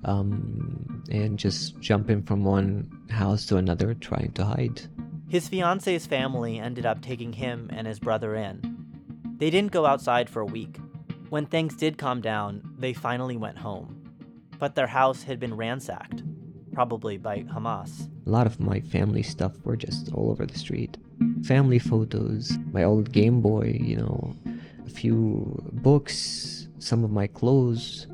um, 0.06 1.04
and 1.10 1.38
just 1.38 1.78
jumping 1.80 2.22
from 2.22 2.44
one 2.44 2.90
house 3.10 3.44
to 3.46 3.56
another, 3.56 3.92
trying 3.94 4.32
to 4.32 4.44
hide. 4.44 4.80
His 5.28 5.48
fiance's 5.48 6.06
family 6.06 6.58
ended 6.58 6.86
up 6.86 7.02
taking 7.02 7.32
him 7.32 7.68
and 7.72 7.86
his 7.86 7.98
brother 7.98 8.36
in. 8.36 8.62
They 9.38 9.50
didn't 9.50 9.72
go 9.72 9.84
outside 9.84 10.30
for 10.30 10.40
a 10.40 10.46
week. 10.46 10.78
When 11.28 11.44
things 11.44 11.76
did 11.76 11.98
calm 11.98 12.20
down, 12.20 12.62
they 12.78 12.92
finally 12.92 13.36
went 13.36 13.58
home. 13.58 14.00
But 14.58 14.76
their 14.76 14.86
house 14.86 15.24
had 15.24 15.40
been 15.40 15.56
ransacked, 15.56 16.22
probably 16.72 17.18
by 17.18 17.40
Hamas. 17.40 18.08
A 18.26 18.30
lot 18.30 18.46
of 18.46 18.60
my 18.60 18.80
family 18.80 19.24
stuff 19.24 19.52
were 19.64 19.76
just 19.76 20.12
all 20.14 20.30
over 20.30 20.46
the 20.46 20.58
street. 20.58 20.96
Family 21.42 21.80
photos, 21.80 22.56
my 22.72 22.84
old 22.84 23.12
Game 23.12 23.40
Boy, 23.40 23.76
you 23.80 23.96
know, 23.96 24.36
a 24.86 24.90
few 24.90 25.60
books, 25.72 26.68
some 26.78 27.02
of 27.02 27.10
my 27.10 27.26
clothes. 27.26 28.06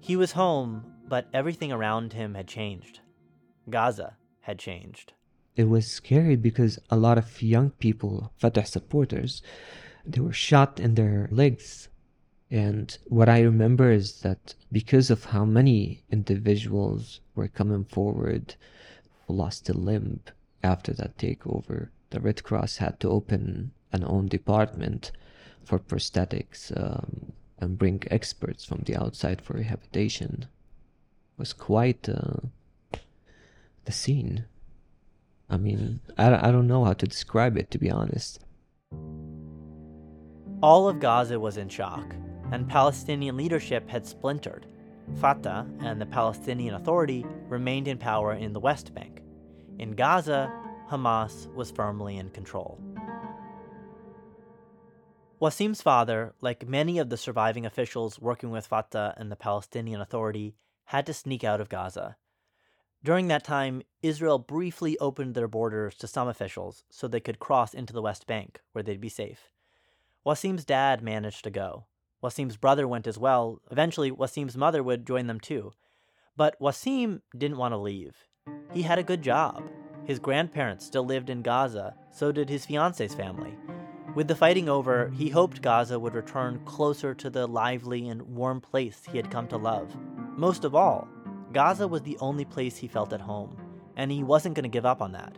He 0.00 0.16
was 0.16 0.32
home, 0.32 0.84
but 1.08 1.28
everything 1.32 1.72
around 1.72 2.12
him 2.12 2.34
had 2.34 2.46
changed. 2.46 3.00
Gaza 3.70 4.16
had 4.40 4.58
changed. 4.58 5.12
It 5.56 5.68
was 5.68 5.90
scary 5.90 6.36
because 6.36 6.78
a 6.90 6.96
lot 6.96 7.18
of 7.18 7.40
young 7.42 7.70
people, 7.70 8.32
Fatah 8.36 8.66
supporters, 8.66 9.42
they 10.04 10.20
were 10.20 10.32
shot 10.32 10.78
in 10.78 10.94
their 10.94 11.28
legs. 11.30 11.88
And 12.50 12.96
what 13.06 13.28
I 13.28 13.40
remember 13.40 13.90
is 13.90 14.20
that 14.20 14.54
because 14.70 15.10
of 15.10 15.24
how 15.24 15.44
many 15.44 16.04
individuals 16.10 17.20
were 17.34 17.48
coming 17.48 17.84
forward 17.84 18.54
who 19.26 19.34
lost 19.34 19.68
a 19.68 19.72
limb 19.72 20.20
after 20.62 20.92
that 20.92 21.18
takeover, 21.18 21.88
the 22.10 22.20
Red 22.20 22.42
Cross 22.44 22.76
had 22.76 23.00
to 23.00 23.10
open 23.10 23.72
an 23.92 24.04
own 24.04 24.26
department 24.26 25.10
for 25.64 25.78
prosthetics 25.78 26.70
um, 26.76 27.32
and 27.58 27.78
bring 27.78 28.02
experts 28.10 28.64
from 28.64 28.82
the 28.84 28.96
outside 28.96 29.40
for 29.42 29.54
rehabilitation. 29.54 30.46
Was 31.38 31.52
quite 31.52 32.08
uh, 32.08 32.40
the 33.84 33.92
scene. 33.92 34.46
I 35.50 35.56
mean, 35.58 36.00
I, 36.16 36.48
I 36.48 36.50
don't 36.50 36.66
know 36.66 36.84
how 36.84 36.94
to 36.94 37.06
describe 37.06 37.56
it, 37.56 37.70
to 37.70 37.78
be 37.78 37.90
honest. 37.90 38.40
All 40.62 40.88
of 40.88 40.98
Gaza 40.98 41.38
was 41.38 41.58
in 41.58 41.68
shock, 41.68 42.14
and 42.50 42.68
Palestinian 42.68 43.36
leadership 43.36 43.88
had 43.88 44.06
splintered. 44.06 44.66
Fatah 45.20 45.66
and 45.80 46.00
the 46.00 46.06
Palestinian 46.06 46.74
Authority 46.74 47.24
remained 47.48 47.86
in 47.86 47.98
power 47.98 48.32
in 48.32 48.52
the 48.52 48.60
West 48.60 48.94
Bank. 48.94 49.22
In 49.78 49.92
Gaza, 49.92 50.50
Hamas 50.90 51.52
was 51.54 51.70
firmly 51.70 52.16
in 52.16 52.30
control. 52.30 52.80
Wasim's 55.38 55.82
father, 55.82 56.34
like 56.40 56.66
many 56.66 56.98
of 56.98 57.10
the 57.10 57.16
surviving 57.18 57.66
officials 57.66 58.18
working 58.18 58.50
with 58.50 58.66
Fatah 58.66 59.14
and 59.18 59.30
the 59.30 59.36
Palestinian 59.36 60.00
Authority, 60.00 60.54
had 60.86 61.06
to 61.06 61.14
sneak 61.14 61.44
out 61.44 61.60
of 61.60 61.68
Gaza. 61.68 62.16
During 63.04 63.28
that 63.28 63.44
time, 63.44 63.82
Israel 64.02 64.38
briefly 64.38 64.98
opened 64.98 65.34
their 65.34 65.48
borders 65.48 65.94
to 65.96 66.08
some 66.08 66.28
officials 66.28 66.84
so 66.90 67.06
they 67.06 67.20
could 67.20 67.38
cross 67.38 67.74
into 67.74 67.92
the 67.92 68.02
West 68.02 68.26
Bank, 68.26 68.60
where 68.72 68.82
they'd 68.82 69.00
be 69.00 69.08
safe. 69.08 69.52
Wasim's 70.26 70.64
dad 70.64 71.02
managed 71.02 71.44
to 71.44 71.50
go. 71.50 71.86
Wasim's 72.22 72.56
brother 72.56 72.88
went 72.88 73.06
as 73.06 73.18
well. 73.18 73.60
Eventually, 73.70 74.10
Wasim's 74.10 74.56
mother 74.56 74.82
would 74.82 75.06
join 75.06 75.28
them 75.28 75.38
too. 75.38 75.72
But 76.36 76.58
Wasim 76.60 77.20
didn't 77.36 77.58
want 77.58 77.72
to 77.72 77.78
leave. 77.78 78.26
He 78.72 78.82
had 78.82 78.98
a 78.98 79.04
good 79.04 79.22
job. 79.22 79.62
His 80.04 80.18
grandparents 80.18 80.84
still 80.84 81.04
lived 81.04 81.30
in 81.30 81.42
Gaza, 81.42 81.94
so 82.12 82.32
did 82.32 82.48
his 82.48 82.66
fiance's 82.66 83.14
family. 83.14 83.54
With 84.14 84.28
the 84.28 84.34
fighting 84.34 84.68
over, 84.68 85.10
he 85.10 85.28
hoped 85.28 85.62
Gaza 85.62 85.98
would 85.98 86.14
return 86.14 86.60
closer 86.64 87.14
to 87.14 87.28
the 87.28 87.46
lively 87.46 88.08
and 88.08 88.22
warm 88.22 88.60
place 88.60 89.02
he 89.10 89.16
had 89.16 89.30
come 89.30 89.46
to 89.48 89.56
love. 89.56 89.94
Most 90.36 90.64
of 90.64 90.74
all, 90.74 91.08
Gaza 91.54 91.88
was 91.88 92.02
the 92.02 92.18
only 92.20 92.44
place 92.44 92.76
he 92.76 92.88
felt 92.88 93.14
at 93.14 93.22
home, 93.22 93.56
and 93.96 94.12
he 94.12 94.22
wasn't 94.22 94.54
going 94.54 94.64
to 94.64 94.68
give 94.68 94.84
up 94.84 95.00
on 95.00 95.12
that. 95.12 95.34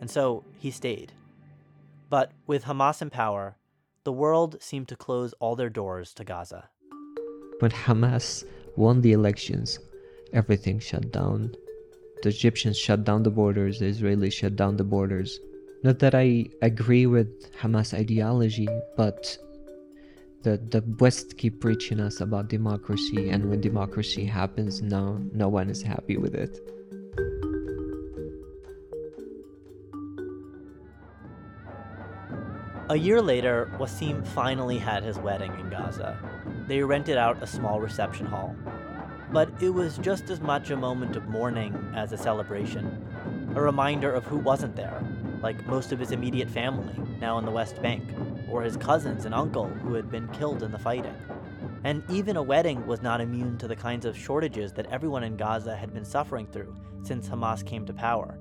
And 0.00 0.10
so 0.10 0.44
he 0.58 0.72
stayed. 0.72 1.12
But 2.10 2.32
with 2.48 2.64
Hamas 2.64 3.00
in 3.02 3.10
power, 3.10 3.56
the 4.02 4.12
world 4.12 4.60
seemed 4.60 4.88
to 4.88 4.96
close 4.96 5.32
all 5.34 5.54
their 5.54 5.70
doors 5.70 6.12
to 6.14 6.24
Gaza. 6.24 6.68
When 7.60 7.70
Hamas 7.70 8.44
won 8.74 9.00
the 9.00 9.12
elections, 9.12 9.78
everything 10.32 10.80
shut 10.80 11.12
down. 11.12 11.54
The 12.22 12.30
Egyptians 12.30 12.76
shut 12.76 13.04
down 13.04 13.22
the 13.22 13.30
borders, 13.30 13.78
the 13.78 13.86
Israelis 13.86 14.32
shut 14.32 14.56
down 14.56 14.76
the 14.76 14.84
borders. 14.84 15.38
Not 15.84 16.00
that 16.00 16.16
I 16.16 16.46
agree 16.62 17.06
with 17.06 17.52
Hamas 17.60 17.94
ideology, 17.94 18.68
but 18.96 19.38
the, 20.42 20.58
the 20.58 20.84
West 20.98 21.36
keep 21.38 21.60
preaching 21.60 22.00
us 22.00 22.20
about 22.20 22.48
democracy, 22.48 23.30
and 23.30 23.50
when 23.50 23.60
democracy 23.60 24.24
happens, 24.24 24.82
no, 24.82 25.18
no 25.32 25.48
one 25.48 25.70
is 25.70 25.82
happy 25.82 26.16
with 26.16 26.34
it. 26.34 26.58
A 32.88 32.96
year 32.96 33.20
later, 33.20 33.68
Wasim 33.78 34.24
finally 34.24 34.78
had 34.78 35.02
his 35.02 35.18
wedding 35.18 35.52
in 35.58 35.68
Gaza. 35.70 36.16
They 36.68 36.82
rented 36.82 37.16
out 37.16 37.42
a 37.42 37.46
small 37.46 37.80
reception 37.80 38.26
hall. 38.26 38.54
But 39.32 39.50
it 39.60 39.70
was 39.70 39.98
just 39.98 40.30
as 40.30 40.40
much 40.40 40.70
a 40.70 40.76
moment 40.76 41.16
of 41.16 41.26
mourning 41.26 41.74
as 41.96 42.12
a 42.12 42.16
celebration, 42.16 43.04
a 43.56 43.60
reminder 43.60 44.12
of 44.12 44.24
who 44.24 44.36
wasn't 44.36 44.76
there, 44.76 45.02
like 45.42 45.66
most 45.66 45.90
of 45.90 45.98
his 45.98 46.12
immediate 46.12 46.48
family, 46.48 46.94
now 47.20 47.38
in 47.38 47.44
the 47.44 47.50
West 47.50 47.82
Bank, 47.82 48.04
or 48.50 48.62
his 48.62 48.76
cousins 48.76 49.24
and 49.24 49.34
uncle 49.34 49.66
who 49.66 49.94
had 49.94 50.10
been 50.10 50.28
killed 50.28 50.62
in 50.62 50.72
the 50.72 50.78
fighting. 50.78 51.14
And 51.84 52.02
even 52.10 52.36
a 52.36 52.42
wedding 52.42 52.86
was 52.86 53.02
not 53.02 53.20
immune 53.20 53.58
to 53.58 53.68
the 53.68 53.76
kinds 53.76 54.06
of 54.06 54.16
shortages 54.16 54.72
that 54.72 54.86
everyone 54.86 55.24
in 55.24 55.36
Gaza 55.36 55.76
had 55.76 55.92
been 55.92 56.04
suffering 56.04 56.46
through 56.46 56.76
since 57.02 57.28
Hamas 57.28 57.64
came 57.64 57.86
to 57.86 57.92
power. 57.92 58.38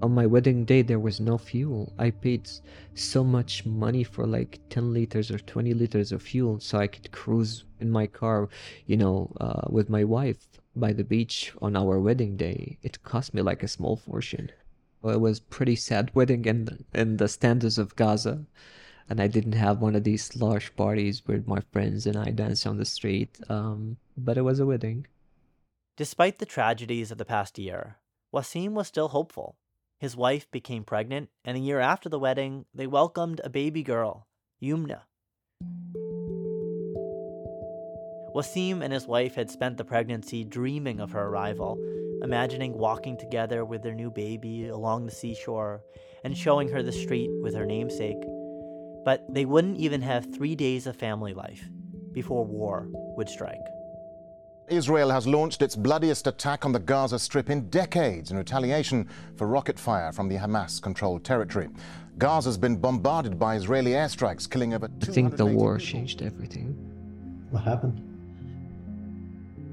On 0.00 0.14
my 0.14 0.26
wedding 0.26 0.64
day, 0.64 0.82
there 0.82 1.00
was 1.00 1.18
no 1.18 1.36
fuel. 1.38 1.92
I 1.98 2.10
paid 2.10 2.48
so 2.94 3.24
much 3.24 3.66
money 3.66 4.04
for 4.04 4.26
like 4.26 4.60
10 4.70 4.92
liters 4.92 5.30
or 5.30 5.38
20 5.38 5.74
liters 5.74 6.12
of 6.12 6.22
fuel 6.22 6.60
so 6.60 6.78
I 6.78 6.86
could 6.86 7.10
cruise 7.10 7.64
in 7.80 7.90
my 7.90 8.06
car, 8.06 8.48
you 8.86 8.96
know, 8.96 9.32
uh, 9.40 9.62
with 9.68 9.90
my 9.90 10.04
wife 10.04 10.46
by 10.76 10.92
the 10.92 11.02
beach 11.02 11.52
on 11.60 11.76
our 11.76 11.98
wedding 11.98 12.36
day. 12.36 12.78
It 12.82 13.02
cost 13.02 13.34
me 13.34 13.42
like 13.42 13.64
a 13.64 13.68
small 13.68 13.96
fortune. 13.96 14.52
It 15.02 15.20
was 15.20 15.40
pretty 15.40 15.74
sad 15.74 16.14
wedding 16.14 16.44
in, 16.44 16.84
in 16.94 17.16
the 17.16 17.26
standards 17.26 17.78
of 17.78 17.96
Gaza. 17.96 18.44
And 19.08 19.20
I 19.20 19.26
didn't 19.26 19.52
have 19.52 19.80
one 19.80 19.96
of 19.96 20.04
these 20.04 20.36
large 20.36 20.74
parties 20.76 21.22
where 21.24 21.42
my 21.46 21.60
friends 21.72 22.06
and 22.06 22.16
I 22.16 22.30
danced 22.30 22.66
on 22.66 22.76
the 22.76 22.84
street. 22.84 23.38
Um, 23.48 23.96
but 24.16 24.36
it 24.36 24.42
was 24.42 24.60
a 24.60 24.66
wedding. 24.66 25.06
Despite 25.96 26.38
the 26.38 26.46
tragedies 26.46 27.10
of 27.10 27.18
the 27.18 27.24
past 27.24 27.58
year, 27.58 27.96
Wasim 28.32 28.72
was 28.72 28.86
still 28.86 29.08
hopeful. 29.08 29.56
His 29.98 30.16
wife 30.16 30.48
became 30.52 30.84
pregnant, 30.84 31.28
and 31.44 31.56
a 31.56 31.60
year 31.60 31.80
after 31.80 32.08
the 32.08 32.20
wedding, 32.20 32.66
they 32.72 32.86
welcomed 32.86 33.40
a 33.42 33.50
baby 33.50 33.82
girl, 33.82 34.28
Yumna. 34.62 35.00
Wasim 38.32 38.82
and 38.82 38.92
his 38.92 39.08
wife 39.08 39.34
had 39.34 39.50
spent 39.50 39.76
the 39.76 39.84
pregnancy 39.84 40.44
dreaming 40.44 41.00
of 41.00 41.10
her 41.10 41.26
arrival, 41.26 41.76
imagining 42.22 42.78
walking 42.78 43.16
together 43.16 43.64
with 43.64 43.82
their 43.82 43.94
new 43.94 44.10
baby 44.10 44.68
along 44.68 45.06
the 45.06 45.12
seashore 45.12 45.82
and 46.22 46.38
showing 46.38 46.68
her 46.68 46.82
the 46.82 46.92
street 46.92 47.30
with 47.42 47.54
her 47.54 47.66
namesake. 47.66 48.22
But 49.04 49.24
they 49.32 49.44
wouldn't 49.44 49.78
even 49.78 50.02
have 50.02 50.34
three 50.34 50.54
days 50.54 50.86
of 50.86 50.96
family 50.96 51.32
life 51.34 51.68
before 52.12 52.44
war 52.44 52.86
would 53.16 53.28
strike. 53.28 53.60
Israel 54.68 55.08
has 55.10 55.26
launched 55.26 55.62
its 55.62 55.74
bloodiest 55.74 56.26
attack 56.26 56.66
on 56.66 56.72
the 56.72 56.78
Gaza 56.78 57.18
Strip 57.18 57.48
in 57.48 57.70
decades 57.70 58.30
in 58.30 58.36
retaliation 58.36 59.08
for 59.36 59.46
rocket 59.46 59.78
fire 59.78 60.12
from 60.12 60.28
the 60.28 60.36
Hamas 60.36 60.80
controlled 60.82 61.24
territory. 61.24 61.68
Gaza's 62.18 62.58
been 62.58 62.76
bombarded 62.76 63.38
by 63.38 63.56
Israeli 63.56 63.92
airstrikes, 63.92 64.50
killing 64.50 64.74
over 64.74 64.90
I 65.02 65.04
think 65.06 65.36
the 65.36 65.46
war 65.46 65.78
people. 65.78 65.86
changed 65.92 66.20
everything. 66.20 66.74
What 67.50 67.64
happened? 67.64 68.02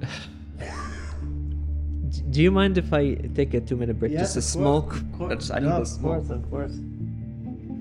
Do 2.29 2.41
you 2.41 2.51
mind 2.51 2.77
if 2.77 2.93
I 2.93 3.15
take 3.35 3.53
a 3.53 3.59
two 3.61 3.75
minute 3.75 3.99
break? 3.99 4.11
Just 4.13 4.37
a 4.37 4.41
smoke? 4.41 4.95
That's- 5.19 5.49
I 5.51 5.59
need 5.59 5.67
a 5.67 5.75
of 5.75 5.87
smoke. 5.87 6.25
course, 6.25 6.29
of 6.29 6.49
course. 6.49 6.79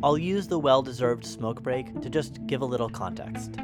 I'll 0.04 0.18
use 0.18 0.46
the 0.46 0.58
well 0.58 0.82
deserved 0.82 1.24
smoke 1.24 1.62
break 1.62 1.98
to 2.02 2.10
just 2.10 2.46
give 2.46 2.60
a 2.60 2.66
little 2.66 2.90
context. 2.90 3.54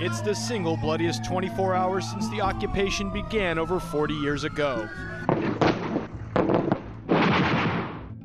It's 0.00 0.22
the 0.22 0.32
single 0.32 0.78
bloodiest 0.78 1.26
24 1.26 1.74
hours 1.74 2.08
since 2.10 2.26
the 2.30 2.40
occupation 2.40 3.12
began 3.12 3.58
over 3.58 3.78
40 3.78 4.14
years 4.14 4.44
ago. 4.44 4.88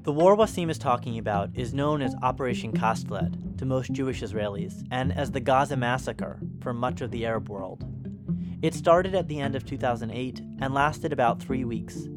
The 0.03 0.13
war 0.13 0.37
Wasim 0.37 0.69
is 0.69 0.77
talking 0.77 1.17
about 1.17 1.49
is 1.53 1.73
known 1.73 2.01
as 2.01 2.15
Operation 2.21 2.71
Cast 2.71 3.11
Lead 3.11 3.57
to 3.57 3.65
most 3.65 3.91
Jewish 3.91 4.21
Israelis 4.21 4.87
and 4.89 5.11
as 5.11 5.31
the 5.31 5.41
Gaza 5.41 5.75
Massacre 5.75 6.39
for 6.61 6.73
much 6.73 7.01
of 7.01 7.11
the 7.11 7.25
Arab 7.25 7.49
world. 7.49 7.83
It 8.61 8.73
started 8.73 9.15
at 9.15 9.27
the 9.27 9.41
end 9.41 9.55
of 9.55 9.65
2008 9.65 10.39
and 10.61 10.73
lasted 10.73 11.11
about 11.11 11.41
three 11.41 11.65
weeks. 11.65 12.07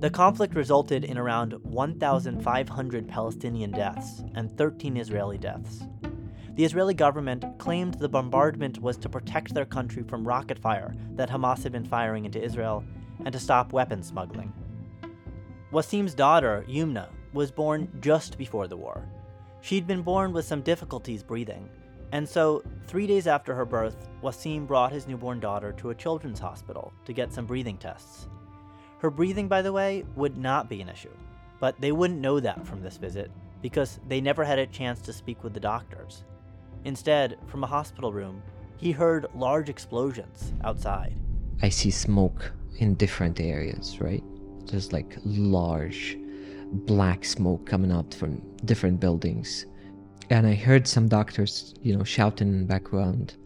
The 0.00 0.10
conflict 0.10 0.54
resulted 0.54 1.02
in 1.02 1.18
around 1.18 1.54
1,500 1.64 3.08
Palestinian 3.08 3.72
deaths 3.72 4.22
and 4.36 4.56
13 4.56 4.96
Israeli 4.96 5.38
deaths. 5.38 5.82
The 6.54 6.64
Israeli 6.64 6.94
government 6.94 7.44
claimed 7.58 7.94
the 7.94 8.08
bombardment 8.08 8.80
was 8.80 8.96
to 8.98 9.08
protect 9.08 9.54
their 9.54 9.64
country 9.64 10.04
from 10.04 10.26
rocket 10.26 10.56
fire 10.56 10.94
that 11.16 11.28
Hamas 11.28 11.64
had 11.64 11.72
been 11.72 11.84
firing 11.84 12.26
into 12.26 12.40
Israel 12.40 12.84
and 13.24 13.32
to 13.32 13.40
stop 13.40 13.72
weapons 13.72 14.06
smuggling. 14.06 14.52
Wasim's 15.72 16.14
daughter, 16.14 16.64
Yumna, 16.68 17.08
was 17.32 17.50
born 17.50 17.88
just 18.00 18.38
before 18.38 18.68
the 18.68 18.76
war. 18.76 19.04
She'd 19.62 19.88
been 19.88 20.02
born 20.02 20.32
with 20.32 20.44
some 20.44 20.62
difficulties 20.62 21.24
breathing, 21.24 21.68
and 22.12 22.26
so, 22.26 22.62
three 22.86 23.08
days 23.08 23.26
after 23.26 23.52
her 23.52 23.66
birth, 23.66 24.08
Wasim 24.22 24.64
brought 24.64 24.92
his 24.92 25.08
newborn 25.08 25.40
daughter 25.40 25.72
to 25.72 25.90
a 25.90 25.94
children's 25.94 26.38
hospital 26.38 26.92
to 27.04 27.12
get 27.12 27.32
some 27.32 27.46
breathing 27.46 27.76
tests. 27.76 28.28
Her 28.98 29.10
breathing, 29.10 29.48
by 29.48 29.62
the 29.62 29.72
way, 29.72 30.04
would 30.16 30.36
not 30.36 30.68
be 30.68 30.80
an 30.80 30.88
issue, 30.88 31.14
but 31.60 31.80
they 31.80 31.92
wouldn't 31.92 32.20
know 32.20 32.40
that 32.40 32.66
from 32.66 32.82
this 32.82 32.96
visit 32.96 33.30
because 33.62 34.00
they 34.08 34.20
never 34.20 34.44
had 34.44 34.58
a 34.58 34.66
chance 34.66 35.00
to 35.02 35.12
speak 35.12 35.44
with 35.44 35.54
the 35.54 35.60
doctors. 35.60 36.24
Instead, 36.84 37.38
from 37.46 37.64
a 37.64 37.66
hospital 37.66 38.12
room, 38.12 38.42
he 38.76 38.92
heard 38.92 39.26
large 39.34 39.68
explosions 39.68 40.52
outside. 40.64 41.14
I 41.62 41.68
see 41.68 41.90
smoke 41.90 42.52
in 42.78 42.94
different 42.94 43.40
areas, 43.40 44.00
right? 44.00 44.22
There's 44.66 44.92
like 44.92 45.16
large 45.24 46.16
black 46.72 47.24
smoke 47.24 47.66
coming 47.66 47.90
out 47.90 48.14
from 48.14 48.42
different 48.64 49.00
buildings. 49.00 49.66
And 50.30 50.46
I 50.46 50.54
heard 50.54 50.86
some 50.86 51.08
doctors, 51.08 51.74
you 51.82 51.96
know, 51.96 52.04
shouting 52.04 52.48
in 52.48 52.60
the 52.60 52.66
background, 52.66 53.36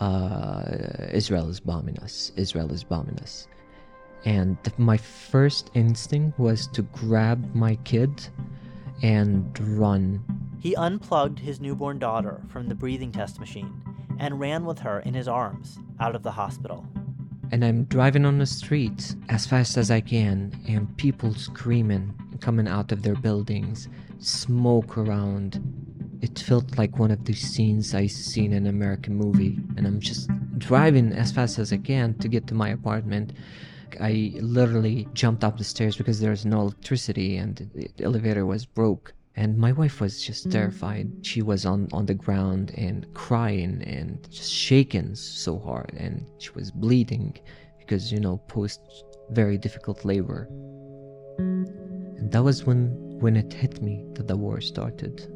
uh, 0.00 0.64
Israel 1.12 1.48
is 1.48 1.60
bombing 1.60 1.98
us, 2.00 2.32
Israel 2.36 2.72
is 2.72 2.82
bombing 2.82 3.18
us. 3.20 3.46
And 4.24 4.56
my 4.78 4.96
first 4.96 5.70
instinct 5.74 6.38
was 6.38 6.66
to 6.68 6.82
grab 6.82 7.54
my 7.54 7.76
kid 7.84 8.28
and 9.02 9.58
run. 9.78 10.22
He 10.60 10.76
unplugged 10.76 11.40
his 11.40 11.60
newborn 11.60 11.98
daughter 11.98 12.40
from 12.48 12.68
the 12.68 12.74
breathing 12.74 13.10
test 13.10 13.40
machine 13.40 13.72
and 14.20 14.38
ran 14.38 14.64
with 14.64 14.78
her 14.80 15.00
in 15.00 15.14
his 15.14 15.26
arms 15.26 15.78
out 15.98 16.14
of 16.14 16.22
the 16.22 16.30
hospital. 16.30 16.86
and 17.52 17.64
I'm 17.64 17.84
driving 17.84 18.24
on 18.24 18.38
the 18.38 18.46
street 18.46 19.14
as 19.28 19.44
fast 19.46 19.76
as 19.76 19.90
I 19.90 20.00
can, 20.00 20.58
and 20.66 20.96
people 20.96 21.34
screaming, 21.34 22.14
coming 22.40 22.66
out 22.66 22.92
of 22.92 23.02
their 23.02 23.14
buildings, 23.14 23.88
smoke 24.18 24.96
around. 24.96 25.60
It 26.22 26.38
felt 26.38 26.78
like 26.78 26.98
one 26.98 27.10
of 27.10 27.26
the 27.26 27.34
scenes 27.34 27.94
I 27.94 28.06
seen 28.06 28.52
in 28.54 28.66
an 28.66 28.74
American 28.74 29.14
movie, 29.16 29.58
and 29.76 29.86
I'm 29.86 30.00
just 30.00 30.30
driving 30.56 31.12
as 31.12 31.30
fast 31.30 31.58
as 31.58 31.72
I 31.74 31.76
can 31.76 32.14
to 32.20 32.28
get 32.28 32.46
to 32.46 32.54
my 32.54 32.70
apartment. 32.70 33.34
I 34.00 34.32
literally 34.40 35.08
jumped 35.12 35.44
up 35.44 35.58
the 35.58 35.64
stairs 35.64 35.96
because 35.96 36.20
there 36.20 36.30
was 36.30 36.44
no 36.44 36.60
electricity 36.60 37.36
and 37.36 37.70
the 37.74 37.90
elevator 38.04 38.46
was 38.46 38.64
broke. 38.64 39.14
And 39.34 39.56
my 39.56 39.72
wife 39.72 40.00
was 40.00 40.22
just 40.22 40.50
terrified. 40.50 41.10
She 41.22 41.40
was 41.40 41.64
on, 41.64 41.88
on 41.92 42.04
the 42.04 42.14
ground 42.14 42.72
and 42.76 43.06
crying 43.14 43.82
and 43.82 44.28
just 44.30 44.52
shaking 44.52 45.14
so 45.14 45.58
hard. 45.58 45.92
And 45.96 46.26
she 46.38 46.50
was 46.50 46.70
bleeding 46.70 47.38
because, 47.78 48.12
you 48.12 48.20
know, 48.20 48.36
post 48.48 48.80
very 49.30 49.56
difficult 49.56 50.04
labor. 50.04 50.48
And 51.38 52.30
that 52.30 52.42
was 52.42 52.64
when, 52.64 52.90
when 53.20 53.36
it 53.36 53.52
hit 53.52 53.80
me 53.80 54.04
that 54.14 54.28
the 54.28 54.36
war 54.36 54.60
started. 54.60 55.26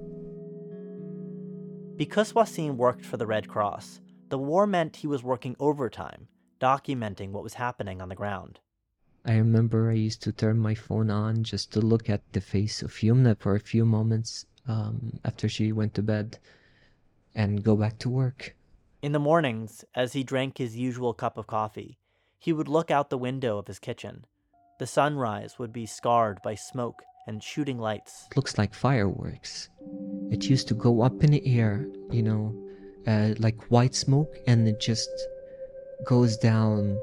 Because 1.96 2.34
Wasim 2.34 2.76
worked 2.76 3.06
for 3.06 3.16
the 3.16 3.26
Red 3.26 3.48
Cross, 3.48 4.02
the 4.28 4.38
war 4.38 4.66
meant 4.66 4.96
he 4.96 5.06
was 5.06 5.22
working 5.22 5.56
overtime, 5.58 6.28
documenting 6.60 7.30
what 7.30 7.42
was 7.42 7.54
happening 7.54 8.00
on 8.00 8.08
the 8.08 8.14
ground. 8.14 8.60
I 9.24 9.36
remember 9.36 9.90
I 9.90 9.94
used 9.94 10.22
to 10.22 10.32
turn 10.32 10.58
my 10.58 10.74
phone 10.74 11.10
on 11.10 11.42
just 11.42 11.72
to 11.72 11.80
look 11.80 12.08
at 12.08 12.22
the 12.32 12.40
face 12.40 12.82
of 12.82 12.92
Yumna 12.92 13.36
for 13.38 13.56
a 13.56 13.60
few 13.60 13.84
moments 13.84 14.46
um, 14.68 15.18
after 15.24 15.48
she 15.48 15.72
went 15.72 15.94
to 15.94 16.02
bed 16.02 16.38
and 17.34 17.64
go 17.64 17.76
back 17.76 17.98
to 18.00 18.08
work. 18.08 18.54
In 19.02 19.12
the 19.12 19.18
mornings, 19.18 19.84
as 19.94 20.12
he 20.12 20.22
drank 20.22 20.58
his 20.58 20.76
usual 20.76 21.12
cup 21.12 21.36
of 21.36 21.46
coffee, 21.46 21.98
he 22.38 22.52
would 22.52 22.68
look 22.68 22.90
out 22.90 23.10
the 23.10 23.18
window 23.18 23.58
of 23.58 23.66
his 23.66 23.78
kitchen. 23.78 24.24
The 24.78 24.86
sunrise 24.86 25.58
would 25.58 25.72
be 25.72 25.86
scarred 25.86 26.40
by 26.42 26.54
smoke 26.54 27.02
and 27.26 27.42
shooting 27.42 27.78
lights. 27.78 28.28
It 28.30 28.36
looks 28.36 28.56
like 28.58 28.74
fireworks. 28.74 29.68
It 30.30 30.48
used 30.48 30.68
to 30.68 30.74
go 30.74 31.02
up 31.02 31.24
in 31.24 31.30
the 31.32 31.58
air, 31.58 31.88
you 32.10 32.22
know, 32.22 32.54
uh, 33.06 33.34
like 33.38 33.70
white 33.70 33.94
smoke, 33.94 34.38
and 34.46 34.68
it 34.68 34.80
just 34.80 35.10
goes 36.04 36.36
down. 36.36 36.98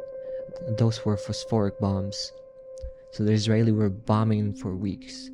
Those 0.77 1.03
were 1.05 1.17
phosphoric 1.17 1.79
bombs. 1.79 2.31
So 3.11 3.23
the 3.23 3.31
Israeli 3.31 3.71
were 3.71 3.89
bombing 3.89 4.53
for 4.53 4.75
weeks. 4.75 5.29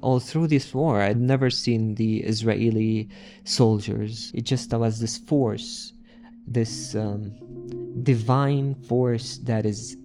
All 0.00 0.20
through 0.20 0.48
this 0.48 0.72
war, 0.74 1.00
I'd 1.00 1.20
never 1.20 1.50
seen 1.50 1.94
the 1.94 2.18
Israeli 2.18 3.08
soldiers. 3.44 4.30
It 4.34 4.44
just 4.44 4.72
was 4.72 5.00
this 5.00 5.18
force, 5.18 5.92
this 6.46 6.94
um, 6.94 7.32
divine 8.02 8.74
force 8.74 9.38
that 9.38 9.66
is, 9.66 9.96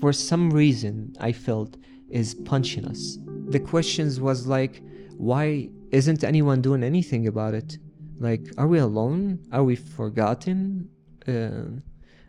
for 0.00 0.12
some 0.12 0.50
reason, 0.50 1.14
I 1.20 1.32
felt 1.32 1.76
is 2.10 2.34
punching 2.34 2.84
us. 2.84 3.18
The 3.48 3.58
questions 3.58 4.20
was 4.20 4.46
like, 4.46 4.82
why 5.16 5.70
isn't 5.90 6.22
anyone 6.24 6.60
doing 6.62 6.82
anything 6.84 7.26
about 7.26 7.54
it? 7.54 7.78
Like, 8.18 8.46
are 8.56 8.66
we 8.66 8.78
alone? 8.78 9.40
Are 9.52 9.64
we 9.64 9.76
forgotten? 9.76 10.90
Uh, 11.26 11.80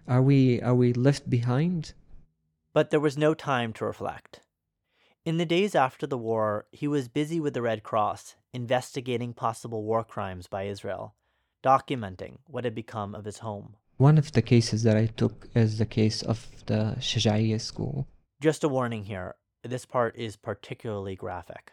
are 0.08 0.22
we 0.22 0.62
are 0.62 0.76
we 0.76 0.94
left 0.94 1.30
behind? 1.30 1.94
But 2.74 2.90
there 2.90 3.00
was 3.00 3.18
no 3.18 3.34
time 3.34 3.74
to 3.74 3.86
reflect. 3.86 4.42
In 5.26 5.38
the 5.38 5.46
days 5.46 5.76
after 5.76 6.06
the 6.06 6.18
war, 6.18 6.66
he 6.72 6.88
was 6.88 7.08
busy 7.08 7.40
with 7.40 7.54
the 7.54 7.62
Red 7.62 7.84
Cross, 7.84 8.36
investigating 8.54 9.34
possible 9.34 9.84
war 9.84 10.04
crimes 10.04 10.48
by 10.48 10.64
Israel, 10.64 11.16
documenting 11.64 12.40
what 12.48 12.66
had 12.66 12.76
become 12.76 13.16
of 13.16 13.26
his 13.26 13.40
home. 13.40 13.78
One 13.98 14.18
of 14.18 14.34
the 14.34 14.42
cases 14.42 14.84
that 14.84 14.98
I 14.98 15.06
took 15.06 15.48
is 15.56 15.78
the 15.78 15.86
case 15.86 16.22
of 16.22 16.66
the 16.66 16.96
Shajaiya 17.00 17.62
school. 17.62 18.08
Just 18.42 18.64
a 18.64 18.68
warning 18.68 19.06
here 19.06 19.36
this 19.64 19.86
part 19.86 20.18
is 20.18 20.36
particularly 20.36 21.16
graphic. 21.16 21.72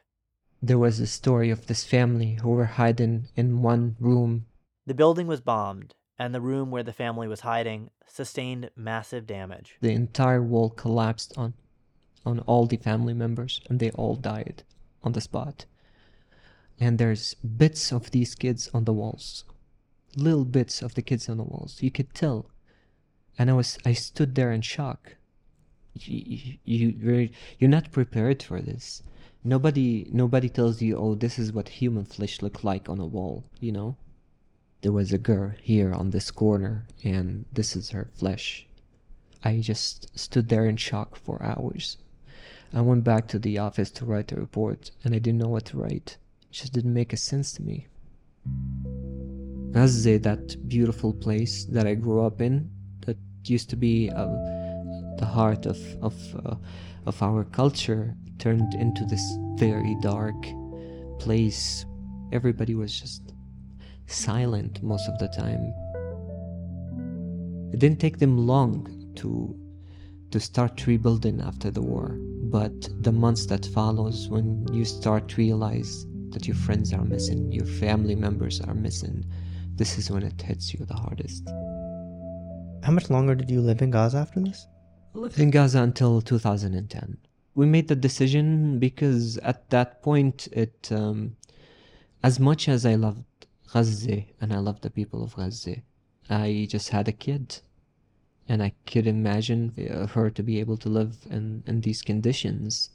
There 0.62 0.78
was 0.78 1.00
a 1.00 1.06
story 1.06 1.50
of 1.50 1.66
this 1.66 1.84
family 1.84 2.38
who 2.42 2.50
were 2.50 2.66
hiding 2.66 3.28
in 3.34 3.62
one 3.62 3.96
room. 3.98 4.46
The 4.86 4.94
building 4.94 5.26
was 5.26 5.40
bombed, 5.40 5.94
and 6.18 6.34
the 6.34 6.40
room 6.40 6.70
where 6.70 6.82
the 6.82 6.92
family 6.92 7.26
was 7.26 7.40
hiding 7.40 7.90
sustained 8.06 8.70
massive 8.76 9.26
damage. 9.26 9.76
The 9.80 9.92
entire 9.92 10.42
wall 10.42 10.70
collapsed 10.70 11.32
on 11.36 11.54
on 12.26 12.40
all 12.40 12.66
the 12.66 12.76
family 12.76 13.14
members 13.14 13.62
and 13.68 13.80
they 13.80 13.90
all 13.92 14.14
died 14.14 14.62
on 15.02 15.12
the 15.12 15.20
spot. 15.22 15.64
And 16.78 16.98
there's 16.98 17.34
bits 17.34 17.92
of 17.92 18.10
these 18.10 18.34
kids 18.34 18.68
on 18.74 18.84
the 18.84 18.92
walls. 18.92 19.44
Little 20.16 20.44
bits 20.44 20.82
of 20.82 20.94
the 20.94 21.02
kids 21.02 21.28
on 21.28 21.38
the 21.38 21.44
walls. 21.44 21.78
You 21.80 21.90
could 21.90 22.12
tell. 22.14 22.50
And 23.38 23.48
I 23.48 23.54
was 23.54 23.78
I 23.86 23.94
stood 23.94 24.34
there 24.34 24.52
in 24.52 24.60
shock. 24.60 25.16
You, 25.94 26.58
you 26.64 26.94
you're, 26.98 27.28
you're 27.58 27.70
not 27.70 27.92
prepared 27.92 28.42
for 28.42 28.60
this. 28.60 29.02
Nobody 29.42 30.06
nobody 30.12 30.48
tells 30.48 30.82
you, 30.82 30.96
oh, 30.96 31.14
this 31.14 31.38
is 31.38 31.52
what 31.52 31.68
human 31.68 32.04
flesh 32.04 32.42
look 32.42 32.62
like 32.62 32.88
on 32.88 33.00
a 33.00 33.06
wall, 33.06 33.44
you 33.60 33.72
know? 33.72 33.96
There 34.82 34.92
was 34.92 35.12
a 35.12 35.18
girl 35.18 35.52
here 35.62 35.92
on 35.92 36.10
this 36.10 36.30
corner 36.30 36.86
and 37.04 37.44
this 37.52 37.76
is 37.76 37.90
her 37.90 38.10
flesh. 38.14 38.66
I 39.42 39.60
just 39.60 40.18
stood 40.18 40.48
there 40.48 40.66
in 40.66 40.76
shock 40.76 41.16
for 41.16 41.42
hours. 41.42 41.96
I 42.72 42.82
went 42.82 43.04
back 43.04 43.26
to 43.28 43.38
the 43.38 43.58
office 43.58 43.90
to 43.92 44.04
write 44.04 44.30
a 44.30 44.36
report, 44.36 44.92
and 45.02 45.14
I 45.14 45.18
didn't 45.18 45.40
know 45.40 45.48
what 45.48 45.64
to 45.66 45.78
write. 45.78 46.18
It 46.42 46.52
just 46.52 46.72
didn't 46.72 46.94
make 46.94 47.12
a 47.12 47.16
sense 47.16 47.52
to 47.52 47.62
me. 47.62 47.88
Gaza, 49.72 50.18
that 50.20 50.68
beautiful 50.68 51.12
place 51.12 51.64
that 51.64 51.86
I 51.86 51.94
grew 51.94 52.24
up 52.24 52.40
in, 52.40 52.70
that 53.06 53.16
used 53.44 53.70
to 53.70 53.76
be 53.76 54.10
uh, 54.10 54.26
the 55.18 55.26
heart 55.26 55.66
of 55.66 55.78
of 56.02 56.14
uh, 56.44 56.56
of 57.06 57.22
our 57.22 57.44
culture, 57.44 58.14
turned 58.40 58.74
into 58.74 59.04
this 59.04 59.24
very 59.54 59.96
dark 60.00 60.34
place. 61.18 61.84
Everybody 62.32 62.74
was 62.74 62.98
just 62.98 63.34
silent 64.06 64.82
most 64.82 65.08
of 65.08 65.18
the 65.18 65.28
time. 65.28 65.72
It 67.72 67.78
didn't 67.78 68.00
take 68.00 68.18
them 68.18 68.36
long 68.46 69.12
to 69.16 69.56
to 70.30 70.38
start 70.38 70.86
rebuilding 70.86 71.40
after 71.40 71.70
the 71.70 71.82
war 71.82 72.16
but 72.56 72.88
the 73.02 73.10
months 73.12 73.46
that 73.46 73.66
follows 73.66 74.28
when 74.28 74.64
you 74.72 74.84
start 74.84 75.28
to 75.28 75.36
realize 75.36 76.06
that 76.30 76.46
your 76.46 76.54
friends 76.56 76.92
are 76.92 77.04
missing 77.04 77.50
your 77.50 77.66
family 77.66 78.14
members 78.14 78.60
are 78.60 78.74
missing 78.74 79.24
this 79.74 79.98
is 79.98 80.08
when 80.08 80.22
it 80.22 80.40
hits 80.40 80.72
you 80.72 80.84
the 80.86 80.94
hardest 80.94 81.48
how 82.84 82.92
much 82.92 83.10
longer 83.10 83.34
did 83.34 83.50
you 83.50 83.60
live 83.60 83.82
in 83.82 83.90
gaza 83.90 84.18
after 84.18 84.38
this 84.38 84.68
I 85.16 85.18
lived 85.18 85.40
in 85.40 85.50
gaza 85.50 85.82
until 85.82 86.20
2010 86.20 87.18
we 87.54 87.66
made 87.66 87.88
the 87.88 87.96
decision 87.96 88.78
because 88.78 89.36
at 89.38 89.68
that 89.70 90.02
point 90.02 90.48
it 90.52 90.90
um, 90.92 91.36
as 92.22 92.38
much 92.38 92.68
as 92.68 92.86
i 92.86 92.94
loved 92.94 93.24
gaza 93.72 94.24
and 94.40 94.52
i 94.52 94.58
loved 94.58 94.82
the 94.82 94.90
people 94.90 95.22
of 95.22 95.36
gaza 95.36 95.76
i 96.28 96.66
just 96.70 96.90
had 96.90 97.08
a 97.08 97.12
kid 97.12 97.60
and 98.50 98.64
I 98.64 98.72
could 98.84 99.06
imagine 99.06 99.72
her 100.12 100.28
to 100.28 100.42
be 100.42 100.58
able 100.58 100.76
to 100.78 100.88
live 100.88 101.18
in, 101.30 101.62
in 101.68 101.82
these 101.82 102.02
conditions. 102.02 102.90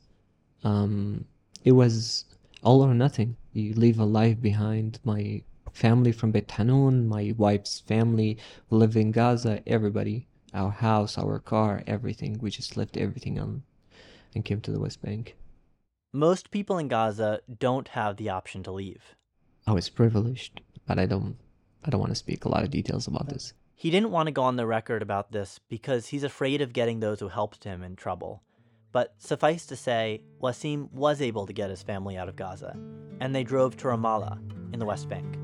Um, 0.66 1.24
it 1.64 1.72
was 1.72 2.26
all 2.62 2.84
or 2.84 2.94
nothing. 2.94 3.38
You 3.54 3.74
leave 3.74 3.98
a 3.98 4.04
life 4.04 4.42
behind. 4.42 5.00
My 5.06 5.44
family 5.72 6.12
from 6.12 6.32
Beit 6.32 6.52
Hanun, 6.52 7.08
my 7.08 7.34
wife's 7.38 7.80
family 7.80 8.38
who 8.70 8.76
lived 8.76 8.98
in 8.98 9.12
Gaza, 9.12 9.64
everybody, 9.66 10.28
our 10.54 10.72
house, 10.72 11.18
our 11.18 11.40
car, 11.40 11.84
everything. 11.88 12.38
We 12.42 12.50
just 12.50 12.76
left 12.76 12.98
everything 12.98 13.40
on 13.40 13.64
and 14.36 14.46
came 14.46 14.62
to 14.62 14.72
the 14.72 14.80
West 14.80 15.02
Bank. 15.02 15.36
Most 16.14 16.52
people 16.52 16.78
in 16.78 16.88
Gaza 16.88 17.42
don't 17.60 17.90
have 17.90 18.18
the 18.18 18.30
option 18.30 18.64
to 18.64 18.72
leave. 18.72 19.16
Oh, 19.68 19.72
I 19.72 19.76
was 19.76 19.90
privileged, 19.90 20.62
but 20.86 21.00
I 21.00 21.06
don't 21.06 21.38
I 21.84 21.90
don't 21.90 22.00
want 22.00 22.12
to 22.12 22.16
speak 22.16 22.46
a 22.46 22.50
lot 22.50 22.64
of 22.64 22.72
details 22.72 23.08
about 23.08 23.30
this. 23.30 23.54
He 23.76 23.92
didn't 23.92 24.12
want 24.12 24.28
to 24.28 24.32
go 24.32 24.44
on 24.44 24.56
the 24.56 24.66
record 24.66 25.02
about 25.02 25.32
this 25.32 25.60
because 25.70 26.08
he's 26.08 26.24
afraid 26.24 26.62
of 26.62 26.74
getting 26.74 27.00
those 27.00 27.20
who 27.20 27.28
helped 27.28 27.64
him 27.64 27.84
in 27.84 27.96
trouble. 27.96 28.42
But 28.92 29.14
suffice 29.20 29.66
to 29.68 29.76
say, 29.76 30.22
Wasim 30.42 30.90
was 30.94 31.22
able 31.22 31.46
to 31.46 31.54
get 31.54 31.70
his 31.70 31.84
family 31.84 32.18
out 32.18 32.30
of 32.30 32.38
Gaza, 32.38 32.78
and 33.20 33.36
they 33.36 33.44
drove 33.44 33.76
to 33.78 33.88
Ramallah 33.88 34.40
in 34.74 34.80
the 34.80 34.86
West 34.86 35.10
Bank. 35.10 35.38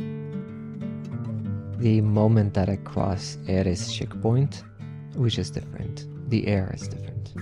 The 1.80 2.00
moment 2.00 2.54
that 2.54 2.70
I 2.70 2.78
crossed 2.78 3.44
Erez 3.46 3.94
checkpoint, 3.94 4.64
which 5.16 5.38
is 5.38 5.52
different, 5.52 6.08
the 6.30 6.48
air 6.48 6.72
is 6.74 6.88
different. 6.88 7.34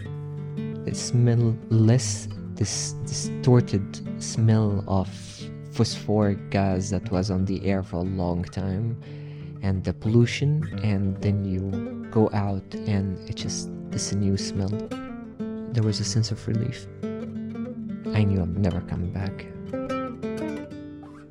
Smell 0.93 1.55
less 1.69 2.27
this 2.55 2.93
distorted 3.05 4.21
smell 4.21 4.83
of 4.87 5.09
phosphoric 5.71 6.49
gas 6.49 6.89
that 6.89 7.09
was 7.11 7.31
on 7.31 7.45
the 7.45 7.65
air 7.65 7.83
for 7.83 7.97
a 7.97 8.09
long 8.23 8.43
time 8.43 8.99
and 9.61 9.83
the 9.83 9.93
pollution 9.93 10.67
and 10.83 11.15
then 11.21 11.45
you 11.45 12.07
go 12.11 12.29
out 12.33 12.63
and 12.73 13.17
it's 13.29 13.41
just 13.41 13.69
this 13.91 14.13
new 14.13 14.35
smell. 14.35 14.69
There 15.71 15.83
was 15.83 15.99
a 15.99 16.03
sense 16.03 16.31
of 16.31 16.45
relief. 16.47 16.87
I 18.13 18.23
knew 18.23 18.41
i'm 18.41 18.61
never 18.61 18.81
coming 18.81 19.11
back. 19.11 19.45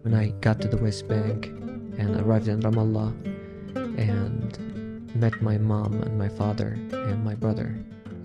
When 0.03 0.15
i 0.15 0.29
got 0.41 0.61
to 0.63 0.69
the 0.69 0.79
west 0.79 1.09
bank 1.09 1.47
and 1.99 2.17
arrived 2.21 2.49
in 2.49 2.61
ramallah 2.61 3.13
and 3.99 5.15
met 5.15 5.43
my 5.43 5.59
mom 5.59 6.01
and 6.03 6.17
my 6.17 6.29
father 6.29 6.79
and 6.93 7.25
my 7.25 7.35
brother 7.35 7.77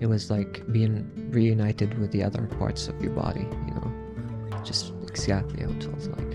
it 0.04 0.08
was 0.08 0.30
like 0.30 0.62
being 0.70 1.10
reunited 1.32 1.98
with 1.98 2.12
the 2.12 2.22
other 2.22 2.46
parts 2.58 2.88
of 2.88 3.02
your 3.02 3.12
body 3.12 3.48
you 3.66 3.74
know 3.74 3.90
just 4.62 4.92
exactly 5.08 5.62
how 5.62 5.70
it 5.70 5.82
feels 5.82 6.08
like 6.08 6.34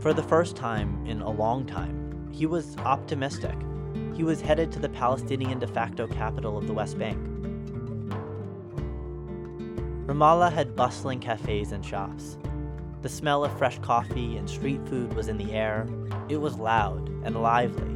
For 0.00 0.14
the 0.14 0.22
first 0.22 0.56
time 0.56 1.04
in 1.06 1.20
a 1.20 1.28
long 1.28 1.66
time, 1.66 2.26
he 2.32 2.46
was 2.46 2.74
optimistic. 2.78 3.54
He 4.14 4.24
was 4.24 4.40
headed 4.40 4.72
to 4.72 4.78
the 4.78 4.88
Palestinian 4.88 5.58
de 5.58 5.66
facto 5.66 6.06
capital 6.06 6.56
of 6.56 6.66
the 6.66 6.72
West 6.72 6.98
Bank. 6.98 7.18
Ramallah 10.06 10.50
had 10.50 10.74
bustling 10.74 11.20
cafes 11.20 11.72
and 11.72 11.84
shops. 11.84 12.38
The 13.02 13.10
smell 13.10 13.44
of 13.44 13.56
fresh 13.58 13.78
coffee 13.80 14.38
and 14.38 14.48
street 14.48 14.80
food 14.88 15.12
was 15.12 15.28
in 15.28 15.36
the 15.36 15.52
air. 15.52 15.86
It 16.30 16.38
was 16.38 16.58
loud 16.58 17.10
and 17.22 17.42
lively. 17.42 17.89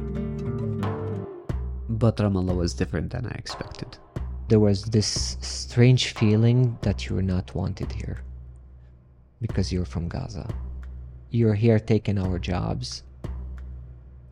But 2.05 2.17
Ramallah 2.17 2.55
was 2.55 2.75
different 2.75 3.09
than 3.11 3.25
I 3.25 3.35
expected. 3.43 3.97
There 4.47 4.59
was 4.59 4.83
this 4.83 5.37
strange 5.41 6.13
feeling 6.13 6.77
that 6.81 7.07
you're 7.07 7.29
not 7.35 7.55
wanted 7.55 7.91
here 7.91 8.19
because 9.41 9.73
you're 9.73 9.91
from 9.93 10.07
Gaza 10.07 10.47
you're 11.35 11.53
here 11.53 11.79
taking 11.79 12.17
our 12.17 12.39
jobs. 12.39 13.03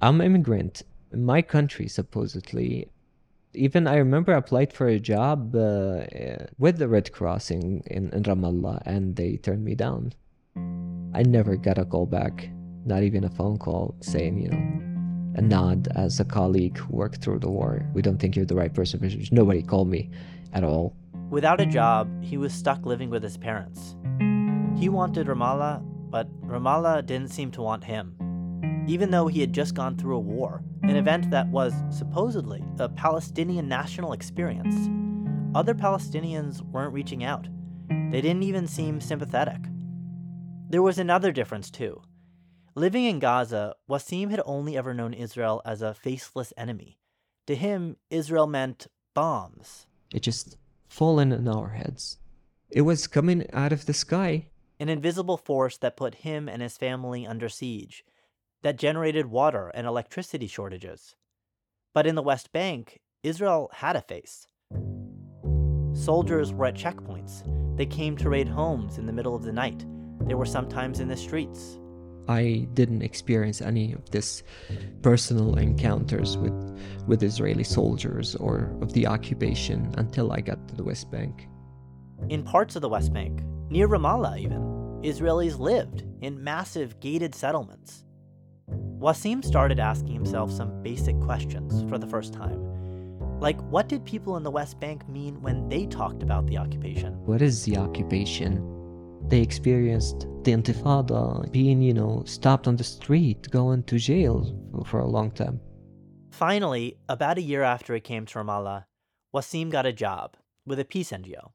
I'm 0.01 0.21
an 0.21 0.27
immigrant. 0.27 0.83
My 1.13 1.41
country, 1.41 1.87
supposedly. 1.87 2.89
Even 3.53 3.87
I 3.87 3.97
remember 3.97 4.33
I 4.33 4.37
applied 4.37 4.73
for 4.73 4.87
a 4.87 4.99
job 4.99 5.55
uh, 5.55 6.05
with 6.57 6.77
the 6.79 6.87
Red 6.87 7.11
Cross 7.11 7.51
in, 7.51 7.83
in, 7.85 8.09
in 8.09 8.23
Ramallah 8.23 8.81
and 8.85 9.15
they 9.15 9.37
turned 9.37 9.63
me 9.63 9.75
down. 9.75 10.13
I 11.13 11.21
never 11.21 11.55
got 11.55 11.77
a 11.77 11.85
call 11.85 12.07
back, 12.07 12.49
not 12.85 13.03
even 13.03 13.23
a 13.23 13.29
phone 13.29 13.57
call 13.57 13.95
saying, 14.01 14.41
you 14.41 14.49
know, 14.49 14.92
a 15.35 15.41
nod 15.41 15.87
as 15.95 16.19
a 16.19 16.25
colleague 16.25 16.77
who 16.77 16.95
worked 16.95 17.21
through 17.21 17.39
the 17.39 17.49
war. 17.49 17.85
We 17.93 18.01
don't 18.01 18.17
think 18.17 18.35
you're 18.35 18.45
the 18.45 18.55
right 18.55 18.73
person. 18.73 18.99
Nobody 19.31 19.61
called 19.61 19.89
me 19.89 20.09
at 20.53 20.63
all. 20.63 20.95
Without 21.29 21.61
a 21.61 21.65
job, 21.65 22.09
he 22.23 22.37
was 22.37 22.53
stuck 22.53 22.85
living 22.85 23.09
with 23.09 23.23
his 23.23 23.37
parents. 23.37 23.95
He 24.77 24.89
wanted 24.89 25.27
Ramallah, 25.27 25.81
but 26.09 26.27
Ramallah 26.41 27.05
didn't 27.05 27.31
seem 27.31 27.51
to 27.51 27.61
want 27.61 27.83
him. 27.83 28.15
Even 28.87 29.11
though 29.11 29.27
he 29.27 29.41
had 29.41 29.53
just 29.53 29.73
gone 29.73 29.97
through 29.97 30.17
a 30.17 30.19
war, 30.19 30.63
an 30.83 30.95
event 30.95 31.31
that 31.31 31.47
was 31.47 31.73
supposedly 31.89 32.63
a 32.79 32.89
Palestinian 32.89 33.67
national 33.67 34.13
experience, 34.13 34.75
other 35.55 35.73
Palestinians 35.73 36.61
weren't 36.61 36.93
reaching 36.93 37.23
out. 37.23 37.47
They 38.11 38.21
didn't 38.21 38.43
even 38.43 38.67
seem 38.67 38.99
sympathetic. 38.99 39.61
There 40.69 40.81
was 40.81 40.99
another 40.99 41.31
difference, 41.31 41.71
too. 41.71 42.01
Living 42.75 43.05
in 43.05 43.19
Gaza, 43.19 43.75
Wasim 43.87 44.31
had 44.31 44.41
only 44.45 44.75
ever 44.75 44.93
known 44.93 45.13
Israel 45.13 45.61
as 45.63 45.81
a 45.81 45.93
faceless 45.93 46.51
enemy. 46.57 46.97
To 47.47 47.55
him, 47.55 47.97
Israel 48.09 48.47
meant 48.47 48.87
bombs. 49.13 49.85
It 50.11 50.21
just 50.21 50.57
fallen 50.87 51.31
in 51.31 51.47
our 51.47 51.69
heads. 51.69 52.17
It 52.71 52.81
was 52.81 53.05
coming 53.05 53.45
out 53.53 53.71
of 53.71 53.85
the 53.85 53.93
sky 53.93 54.47
an 54.79 54.89
invisible 54.89 55.37
force 55.37 55.77
that 55.77 55.95
put 55.95 56.15
him 56.15 56.49
and 56.49 56.61
his 56.61 56.77
family 56.77 57.25
under 57.25 57.47
siege, 57.47 58.03
that 58.63 58.77
generated 58.77 59.27
water 59.27 59.71
and 59.73 59.87
electricity 59.87 60.47
shortages. 60.47 61.15
But 61.93 62.07
in 62.07 62.15
the 62.15 62.23
West 62.23 62.51
Bank, 62.51 62.99
Israel 63.21 63.69
had 63.75 63.95
a 63.95 64.01
face. 64.01 64.47
Soldiers 65.93 66.51
were 66.51 66.65
at 66.65 66.75
checkpoints. 66.75 67.43
They 67.77 67.85
came 67.85 68.17
to 68.17 68.29
raid 68.29 68.47
homes 68.47 68.97
in 68.97 69.05
the 69.05 69.13
middle 69.13 69.35
of 69.35 69.43
the 69.43 69.53
night. 69.53 69.85
They 70.21 70.33
were 70.33 70.45
sometimes 70.45 70.99
in 70.99 71.07
the 71.07 71.15
streets. 71.15 71.79
I 72.27 72.67
didn't 72.73 73.01
experience 73.01 73.61
any 73.61 73.93
of 73.93 74.09
this 74.11 74.43
personal 75.01 75.57
encounters 75.57 76.37
with, 76.37 76.53
with 77.07 77.23
Israeli 77.23 77.63
soldiers 77.63 78.35
or 78.35 78.75
of 78.81 78.93
the 78.93 79.07
occupation 79.07 79.93
until 79.97 80.31
I 80.31 80.41
got 80.41 80.67
to 80.69 80.75
the 80.75 80.83
West 80.83 81.11
Bank. 81.11 81.47
In 82.29 82.43
parts 82.43 82.75
of 82.75 82.81
the 82.81 82.89
West 82.89 83.13
Bank, 83.13 83.41
near 83.69 83.87
Ramallah 83.87 84.39
even, 84.39 84.61
Israelis 85.03 85.59
lived 85.59 86.03
in 86.21 86.41
massive 86.41 86.99
gated 87.01 87.35
settlements. 87.35 88.05
Wasim 88.99 89.43
started 89.43 89.79
asking 89.79 90.13
himself 90.13 90.49
some 90.49 90.81
basic 90.81 91.19
questions 91.19 91.87
for 91.89 91.97
the 91.97 92.07
first 92.07 92.33
time. 92.33 92.73
Like, 93.41 93.59
what 93.63 93.89
did 93.89 94.05
people 94.05 94.37
in 94.37 94.43
the 94.43 94.51
West 94.51 94.79
Bank 94.79 95.07
mean 95.09 95.41
when 95.41 95.67
they 95.67 95.85
talked 95.85 96.23
about 96.23 96.47
the 96.47 96.57
occupation? 96.57 97.13
What 97.25 97.41
is 97.41 97.63
the 97.65 97.75
occupation? 97.75 98.72
They 99.27 99.41
experienced 99.41 100.27
the 100.43 100.51
Intifada, 100.51 101.51
being, 101.51 101.81
you 101.81 101.93
know, 101.93 102.23
stopped 102.25 102.67
on 102.67 102.75
the 102.75 102.83
street, 102.83 103.49
going 103.49 103.83
to 103.83 103.97
jail 103.97 104.55
for 104.85 104.99
a 104.99 105.07
long 105.07 105.31
time. 105.31 105.59
Finally, 106.31 106.97
about 107.07 107.37
a 107.37 107.41
year 107.41 107.63
after 107.63 107.93
he 107.93 107.99
came 107.99 108.25
to 108.25 108.39
Ramallah, 108.39 108.85
Wasim 109.33 109.69
got 109.69 109.85
a 109.85 109.93
job 109.93 110.35
with 110.65 110.79
a 110.79 110.85
peace 110.85 111.11
NGO. 111.11 111.51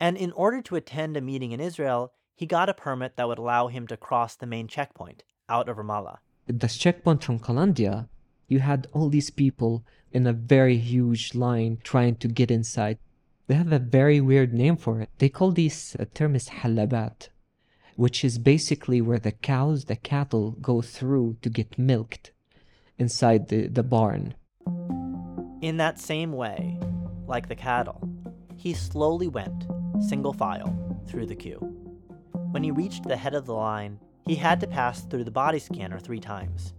And 0.00 0.16
in 0.16 0.32
order 0.32 0.60
to 0.62 0.76
attend 0.76 1.16
a 1.16 1.20
meeting 1.20 1.52
in 1.52 1.60
Israel, 1.60 2.12
he 2.34 2.44
got 2.44 2.68
a 2.68 2.74
permit 2.74 3.16
that 3.16 3.28
would 3.28 3.38
allow 3.38 3.68
him 3.68 3.86
to 3.86 3.96
cross 3.96 4.36
the 4.36 4.46
main 4.46 4.68
checkpoint 4.68 5.22
out 5.48 5.68
of 5.68 5.76
Ramallah. 5.76 6.18
The 6.46 6.68
checkpoint 6.68 7.24
from 7.24 7.38
Qalandia, 7.38 8.08
you 8.46 8.58
had 8.58 8.88
all 8.92 9.08
these 9.08 9.30
people 9.30 9.84
in 10.12 10.26
a 10.26 10.32
very 10.32 10.76
huge 10.76 11.34
line 11.34 11.78
trying 11.82 12.16
to 12.16 12.28
get 12.28 12.50
inside. 12.50 12.98
They 13.46 13.54
have 13.54 13.72
a 13.72 13.78
very 13.78 14.20
weird 14.20 14.52
name 14.52 14.76
for 14.76 15.00
it. 15.00 15.10
They 15.18 15.28
call 15.28 15.52
these 15.52 15.96
uh, 15.98 16.04
terms 16.14 16.48
halabat, 16.48 17.28
which 17.94 18.24
is 18.24 18.38
basically 18.38 19.00
where 19.00 19.20
the 19.20 19.30
cows, 19.30 19.84
the 19.84 19.94
cattle 19.94 20.52
go 20.60 20.82
through 20.82 21.36
to 21.42 21.48
get 21.48 21.78
milked 21.78 22.32
inside 22.98 23.48
the, 23.48 23.68
the 23.68 23.84
barn. 23.84 24.34
In 25.60 25.76
that 25.76 26.00
same 26.00 26.32
way, 26.32 26.78
like 27.26 27.48
the 27.48 27.54
cattle, 27.54 28.08
he 28.56 28.74
slowly 28.74 29.28
went, 29.28 29.66
single 30.08 30.32
file, 30.32 30.74
through 31.06 31.26
the 31.26 31.36
queue. 31.36 31.60
When 32.50 32.64
he 32.64 32.70
reached 32.72 33.04
the 33.04 33.16
head 33.16 33.34
of 33.34 33.46
the 33.46 33.54
line, 33.54 34.00
he 34.26 34.34
had 34.34 34.58
to 34.60 34.66
pass 34.66 35.02
through 35.02 35.24
the 35.24 35.30
body 35.30 35.60
scanner 35.60 36.00
three 36.00 36.20
times. 36.20 36.74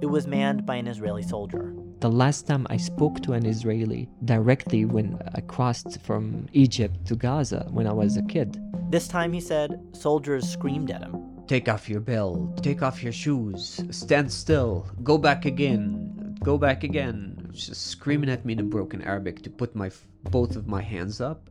It 0.00 0.06
was 0.06 0.28
manned 0.28 0.64
by 0.64 0.76
an 0.76 0.86
Israeli 0.86 1.22
soldier. 1.22 1.74
The 1.98 2.10
last 2.10 2.46
time 2.46 2.68
I 2.70 2.76
spoke 2.76 3.20
to 3.22 3.32
an 3.32 3.44
Israeli 3.44 4.08
directly 4.24 4.84
when 4.84 5.18
I 5.34 5.40
crossed 5.40 6.00
from 6.02 6.46
Egypt 6.52 7.04
to 7.06 7.16
Gaza 7.16 7.66
when 7.70 7.88
I 7.88 7.92
was 7.92 8.16
a 8.16 8.22
kid. 8.22 8.62
This 8.90 9.08
time, 9.08 9.32
he 9.32 9.40
said, 9.40 9.80
soldiers 9.92 10.48
screamed 10.48 10.92
at 10.92 11.02
him. 11.02 11.42
Take 11.48 11.68
off 11.68 11.88
your 11.88 11.98
belt, 11.98 12.62
take 12.62 12.80
off 12.80 13.02
your 13.02 13.12
shoes, 13.12 13.82
stand 13.90 14.30
still, 14.30 14.86
go 15.02 15.18
back 15.18 15.46
again, 15.46 16.36
go 16.44 16.58
back 16.58 16.84
again. 16.84 17.50
Just 17.50 17.88
screaming 17.88 18.30
at 18.30 18.44
me 18.44 18.52
in 18.52 18.70
broken 18.70 19.02
Arabic 19.02 19.42
to 19.42 19.50
put 19.50 19.74
my 19.74 19.90
both 20.30 20.54
of 20.54 20.68
my 20.68 20.80
hands 20.80 21.20
up. 21.20 21.50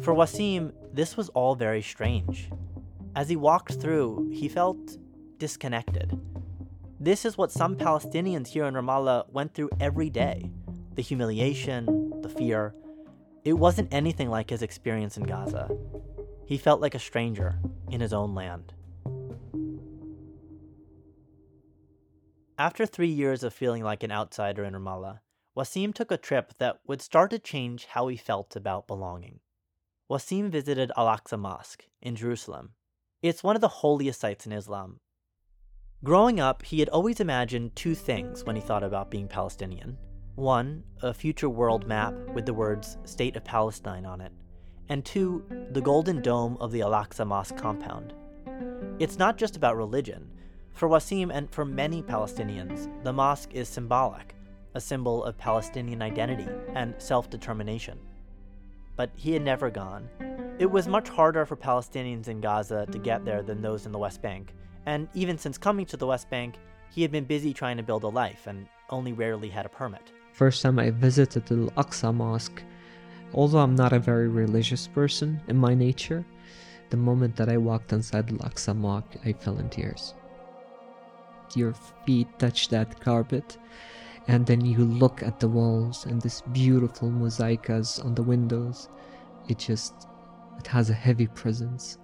For 0.00 0.14
Wasim, 0.14 0.72
this 0.94 1.18
was 1.18 1.28
all 1.30 1.54
very 1.54 1.82
strange. 1.82 2.48
As 3.14 3.28
he 3.28 3.36
walked 3.36 3.74
through, 3.74 4.30
he 4.32 4.48
felt 4.48 4.96
disconnected. 5.38 6.18
This 7.02 7.24
is 7.24 7.36
what 7.36 7.50
some 7.50 7.74
Palestinians 7.74 8.46
here 8.46 8.64
in 8.66 8.74
Ramallah 8.74 9.28
went 9.32 9.54
through 9.54 9.70
every 9.80 10.08
day 10.08 10.52
the 10.94 11.02
humiliation, 11.02 12.12
the 12.22 12.28
fear. 12.28 12.76
It 13.42 13.54
wasn't 13.54 13.92
anything 13.92 14.30
like 14.30 14.50
his 14.50 14.62
experience 14.62 15.16
in 15.16 15.24
Gaza. 15.24 15.68
He 16.46 16.56
felt 16.56 16.80
like 16.80 16.94
a 16.94 17.00
stranger 17.00 17.58
in 17.90 18.00
his 18.00 18.12
own 18.12 18.36
land. 18.36 18.72
After 22.56 22.86
three 22.86 23.08
years 23.08 23.42
of 23.42 23.52
feeling 23.52 23.82
like 23.82 24.04
an 24.04 24.12
outsider 24.12 24.62
in 24.62 24.72
Ramallah, 24.72 25.22
Wasim 25.56 25.92
took 25.92 26.12
a 26.12 26.16
trip 26.16 26.52
that 26.60 26.78
would 26.86 27.02
start 27.02 27.32
to 27.32 27.40
change 27.40 27.86
how 27.86 28.06
he 28.06 28.16
felt 28.16 28.54
about 28.54 28.86
belonging. 28.86 29.40
Wasim 30.08 30.50
visited 30.50 30.92
Al 30.96 31.08
Aqsa 31.08 31.36
Mosque 31.36 31.84
in 32.00 32.14
Jerusalem. 32.14 32.74
It's 33.22 33.42
one 33.42 33.56
of 33.56 33.60
the 33.60 33.82
holiest 33.82 34.20
sites 34.20 34.46
in 34.46 34.52
Islam, 34.52 35.00
Growing 36.04 36.40
up, 36.40 36.64
he 36.64 36.80
had 36.80 36.88
always 36.88 37.20
imagined 37.20 37.76
two 37.76 37.94
things 37.94 38.42
when 38.42 38.56
he 38.56 38.62
thought 38.62 38.82
about 38.82 39.08
being 39.08 39.28
Palestinian. 39.28 39.96
One, 40.34 40.82
a 41.00 41.14
future 41.14 41.48
world 41.48 41.86
map 41.86 42.12
with 42.34 42.44
the 42.44 42.52
words 42.52 42.98
State 43.04 43.36
of 43.36 43.44
Palestine 43.44 44.04
on 44.04 44.20
it. 44.20 44.32
And 44.88 45.04
two, 45.04 45.44
the 45.70 45.80
golden 45.80 46.20
dome 46.20 46.56
of 46.58 46.72
the 46.72 46.82
Al 46.82 46.90
Aqsa 46.90 47.24
Mosque 47.24 47.56
compound. 47.56 48.14
It's 48.98 49.16
not 49.16 49.38
just 49.38 49.56
about 49.56 49.76
religion. 49.76 50.28
For 50.72 50.88
Wasim 50.88 51.30
and 51.32 51.48
for 51.52 51.64
many 51.64 52.02
Palestinians, 52.02 52.90
the 53.04 53.12
mosque 53.12 53.52
is 53.52 53.68
symbolic, 53.68 54.34
a 54.74 54.80
symbol 54.80 55.22
of 55.22 55.38
Palestinian 55.38 56.02
identity 56.02 56.48
and 56.74 56.94
self 56.98 57.30
determination. 57.30 58.00
But 58.96 59.10
he 59.14 59.34
had 59.34 59.42
never 59.42 59.70
gone. 59.70 60.08
It 60.58 60.68
was 60.68 60.88
much 60.88 61.08
harder 61.08 61.46
for 61.46 61.56
Palestinians 61.56 62.26
in 62.26 62.40
Gaza 62.40 62.86
to 62.90 62.98
get 62.98 63.24
there 63.24 63.42
than 63.42 63.62
those 63.62 63.86
in 63.86 63.92
the 63.92 63.98
West 63.98 64.20
Bank, 64.20 64.52
and 64.86 65.08
even 65.14 65.38
since 65.38 65.58
coming 65.58 65.86
to 65.86 65.96
the 65.96 66.06
West 66.06 66.28
Bank, 66.30 66.56
he 66.90 67.02
had 67.02 67.10
been 67.10 67.24
busy 67.24 67.54
trying 67.54 67.76
to 67.76 67.82
build 67.82 68.04
a 68.04 68.08
life 68.08 68.46
and 68.46 68.66
only 68.90 69.12
rarely 69.12 69.48
had 69.48 69.66
a 69.66 69.68
permit. 69.68 70.12
First 70.32 70.62
time 70.62 70.78
I 70.78 70.90
visited 70.90 71.46
the 71.46 71.54
Al 71.76 71.84
Aqsa 71.84 72.14
Mosque, 72.14 72.62
although 73.34 73.58
I'm 73.58 73.74
not 73.74 73.92
a 73.92 73.98
very 73.98 74.28
religious 74.28 74.86
person 74.88 75.40
in 75.48 75.56
my 75.56 75.74
nature, 75.74 76.24
the 76.90 76.96
moment 76.96 77.36
that 77.36 77.48
I 77.48 77.56
walked 77.56 77.92
inside 77.92 78.28
the 78.28 78.34
Al 78.42 78.50
Aqsa 78.50 78.76
Mosque, 78.76 79.16
I 79.24 79.32
fell 79.32 79.58
in 79.58 79.68
tears. 79.70 80.14
Your 81.54 81.74
feet 82.06 82.28
touch 82.38 82.68
that 82.68 83.00
carpet, 83.00 83.58
and 84.28 84.46
then 84.46 84.64
you 84.64 84.84
look 84.84 85.22
at 85.22 85.40
the 85.40 85.48
walls 85.48 86.06
and 86.06 86.20
this 86.20 86.42
beautiful 86.52 87.10
mosaicas 87.10 88.04
on 88.04 88.14
the 88.14 88.22
windows. 88.22 88.88
It 89.48 89.58
just, 89.58 90.06
it 90.58 90.66
has 90.66 90.90
a 90.90 90.94
heavy 90.94 91.26
presence. 91.26 91.98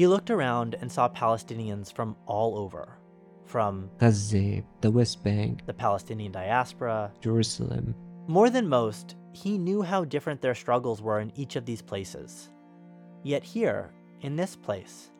He 0.00 0.06
looked 0.06 0.30
around 0.30 0.76
and 0.80 0.90
saw 0.90 1.10
Palestinians 1.10 1.92
from 1.92 2.16
all 2.24 2.56
over. 2.56 2.96
From 3.44 3.90
Gaza, 3.98 4.62
the 4.80 4.90
West 4.90 5.22
Bank, 5.22 5.66
the 5.66 5.74
Palestinian 5.74 6.32
diaspora, 6.32 7.12
Jerusalem. 7.20 7.94
More 8.26 8.48
than 8.48 8.66
most, 8.66 9.16
he 9.32 9.58
knew 9.58 9.82
how 9.82 10.06
different 10.06 10.40
their 10.40 10.54
struggles 10.54 11.02
were 11.02 11.20
in 11.20 11.30
each 11.36 11.54
of 11.54 11.66
these 11.66 11.82
places. 11.82 12.48
Yet 13.24 13.44
here, 13.44 13.92
in 14.22 14.36
this 14.36 14.56
place, 14.56 15.10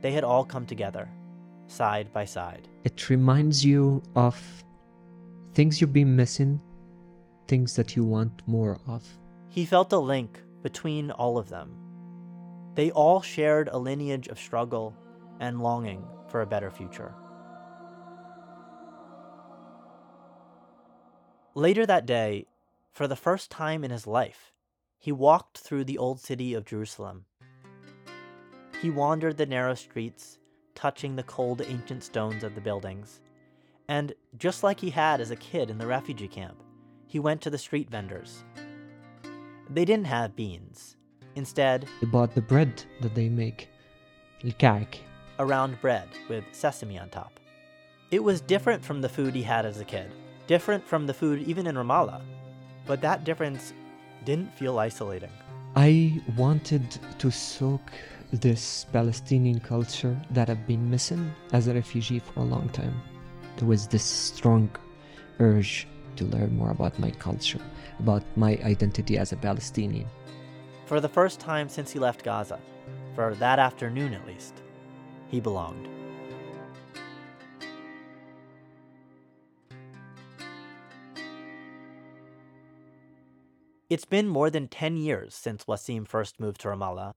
they 0.00 0.12
had 0.12 0.24
all 0.24 0.46
come 0.46 0.64
together, 0.64 1.10
side 1.66 2.10
by 2.10 2.24
side. 2.24 2.66
It 2.84 3.10
reminds 3.10 3.62
you 3.62 4.02
of 4.16 4.40
things 5.52 5.82
you've 5.82 5.92
been 5.92 6.16
missing, 6.16 6.62
things 7.46 7.76
that 7.76 7.94
you 7.94 8.04
want 8.04 8.40
more 8.46 8.80
of. 8.86 9.06
He 9.50 9.66
felt 9.66 9.92
a 9.92 9.98
link 9.98 10.40
between 10.62 11.10
all 11.10 11.36
of 11.36 11.50
them 11.50 11.79
they 12.74 12.90
all 12.90 13.20
shared 13.20 13.68
a 13.68 13.78
lineage 13.78 14.28
of 14.28 14.38
struggle 14.38 14.94
and 15.40 15.62
longing 15.62 16.04
for 16.28 16.42
a 16.42 16.46
better 16.46 16.70
future. 16.70 17.14
Later 21.54 21.84
that 21.84 22.06
day, 22.06 22.46
for 22.92 23.08
the 23.08 23.16
first 23.16 23.50
time 23.50 23.82
in 23.82 23.90
his 23.90 24.06
life, 24.06 24.52
he 24.98 25.10
walked 25.10 25.58
through 25.58 25.84
the 25.84 25.98
old 25.98 26.20
city 26.20 26.54
of 26.54 26.64
Jerusalem. 26.64 27.24
He 28.80 28.90
wandered 28.90 29.36
the 29.36 29.46
narrow 29.46 29.74
streets, 29.74 30.38
touching 30.74 31.16
the 31.16 31.22
cold 31.22 31.60
ancient 31.62 32.04
stones 32.04 32.44
of 32.44 32.54
the 32.54 32.60
buildings. 32.60 33.20
And 33.88 34.12
just 34.38 34.62
like 34.62 34.78
he 34.78 34.90
had 34.90 35.20
as 35.20 35.30
a 35.30 35.36
kid 35.36 35.70
in 35.70 35.78
the 35.78 35.86
refugee 35.86 36.28
camp, 36.28 36.62
he 37.06 37.18
went 37.18 37.40
to 37.42 37.50
the 37.50 37.58
street 37.58 37.90
vendors. 37.90 38.44
They 39.68 39.84
didn't 39.84 40.06
have 40.06 40.36
beans, 40.36 40.96
Instead, 41.40 41.86
they 42.02 42.06
bought 42.06 42.34
the 42.34 42.42
bread 42.42 42.84
that 43.00 43.14
they 43.14 43.30
make, 43.30 43.70
lkak, 44.44 44.98
a 45.38 45.46
round 45.46 45.80
bread 45.80 46.06
with 46.28 46.44
sesame 46.52 46.98
on 46.98 47.08
top. 47.08 47.40
It 48.10 48.22
was 48.22 48.42
different 48.42 48.84
from 48.84 49.00
the 49.00 49.08
food 49.08 49.34
he 49.34 49.42
had 49.42 49.64
as 49.64 49.80
a 49.80 49.86
kid, 49.86 50.12
different 50.46 50.86
from 50.86 51.06
the 51.06 51.14
food 51.14 51.40
even 51.44 51.66
in 51.66 51.76
Ramallah, 51.76 52.20
but 52.86 53.00
that 53.00 53.24
difference 53.24 53.72
didn't 54.26 54.54
feel 54.58 54.78
isolating. 54.78 55.30
I 55.76 56.20
wanted 56.36 56.84
to 57.20 57.30
soak 57.30 57.90
this 58.32 58.84
Palestinian 58.92 59.60
culture 59.60 60.20
that 60.32 60.50
I've 60.50 60.66
been 60.66 60.90
missing 60.90 61.32
as 61.54 61.68
a 61.68 61.72
refugee 61.72 62.18
for 62.18 62.40
a 62.40 62.50
long 62.54 62.68
time. 62.68 63.00
There 63.56 63.66
was 63.66 63.86
this 63.86 64.04
strong 64.04 64.68
urge 65.38 65.88
to 66.16 66.26
learn 66.26 66.54
more 66.54 66.70
about 66.70 66.98
my 66.98 67.10
culture, 67.12 67.62
about 67.98 68.24
my 68.36 68.58
identity 68.62 69.16
as 69.16 69.32
a 69.32 69.36
Palestinian 69.36 70.06
for 70.90 70.98
the 70.98 71.08
first 71.08 71.38
time 71.38 71.68
since 71.68 71.92
he 71.92 72.00
left 72.00 72.24
Gaza, 72.24 72.58
for 73.14 73.36
that 73.36 73.60
afternoon 73.60 74.12
at 74.12 74.26
least, 74.26 74.54
he 75.28 75.38
belonged. 75.38 75.88
It's 83.88 84.04
been 84.04 84.26
more 84.26 84.50
than 84.50 84.66
10 84.66 84.96
years 84.96 85.32
since 85.32 85.66
Wasim 85.66 86.08
first 86.08 86.40
moved 86.40 86.60
to 86.62 86.68
Ramallah. 86.70 87.12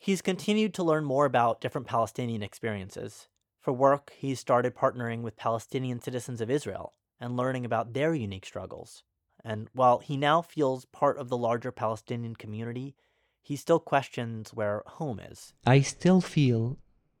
He's 0.00 0.20
continued 0.20 0.74
to 0.74 0.82
learn 0.82 1.04
more 1.04 1.24
about 1.24 1.60
different 1.60 1.86
Palestinian 1.86 2.42
experiences, 2.42 3.28
For 3.60 3.72
work, 3.72 4.12
he's 4.18 4.40
started 4.40 4.74
partnering 4.74 5.22
with 5.22 5.36
Palestinian 5.36 6.00
citizens 6.00 6.40
of 6.40 6.50
Israel 6.50 6.94
and 7.20 7.36
learning 7.36 7.64
about 7.64 7.92
their 7.92 8.14
unique 8.14 8.46
struggles. 8.46 9.04
And 9.44 9.68
while 9.74 9.98
he 9.98 10.16
now 10.16 10.42
feels 10.42 10.86
part 10.86 11.18
of 11.18 11.28
the 11.28 11.36
larger 11.38 11.70
Palestinian 11.70 12.34
community, 12.34 12.96
he 13.42 13.56
still 13.56 13.80
questions 13.80 14.54
where 14.54 14.82
home 14.86 15.20
is. 15.20 15.52
I 15.66 15.80
still 15.80 16.20
feel 16.20 16.78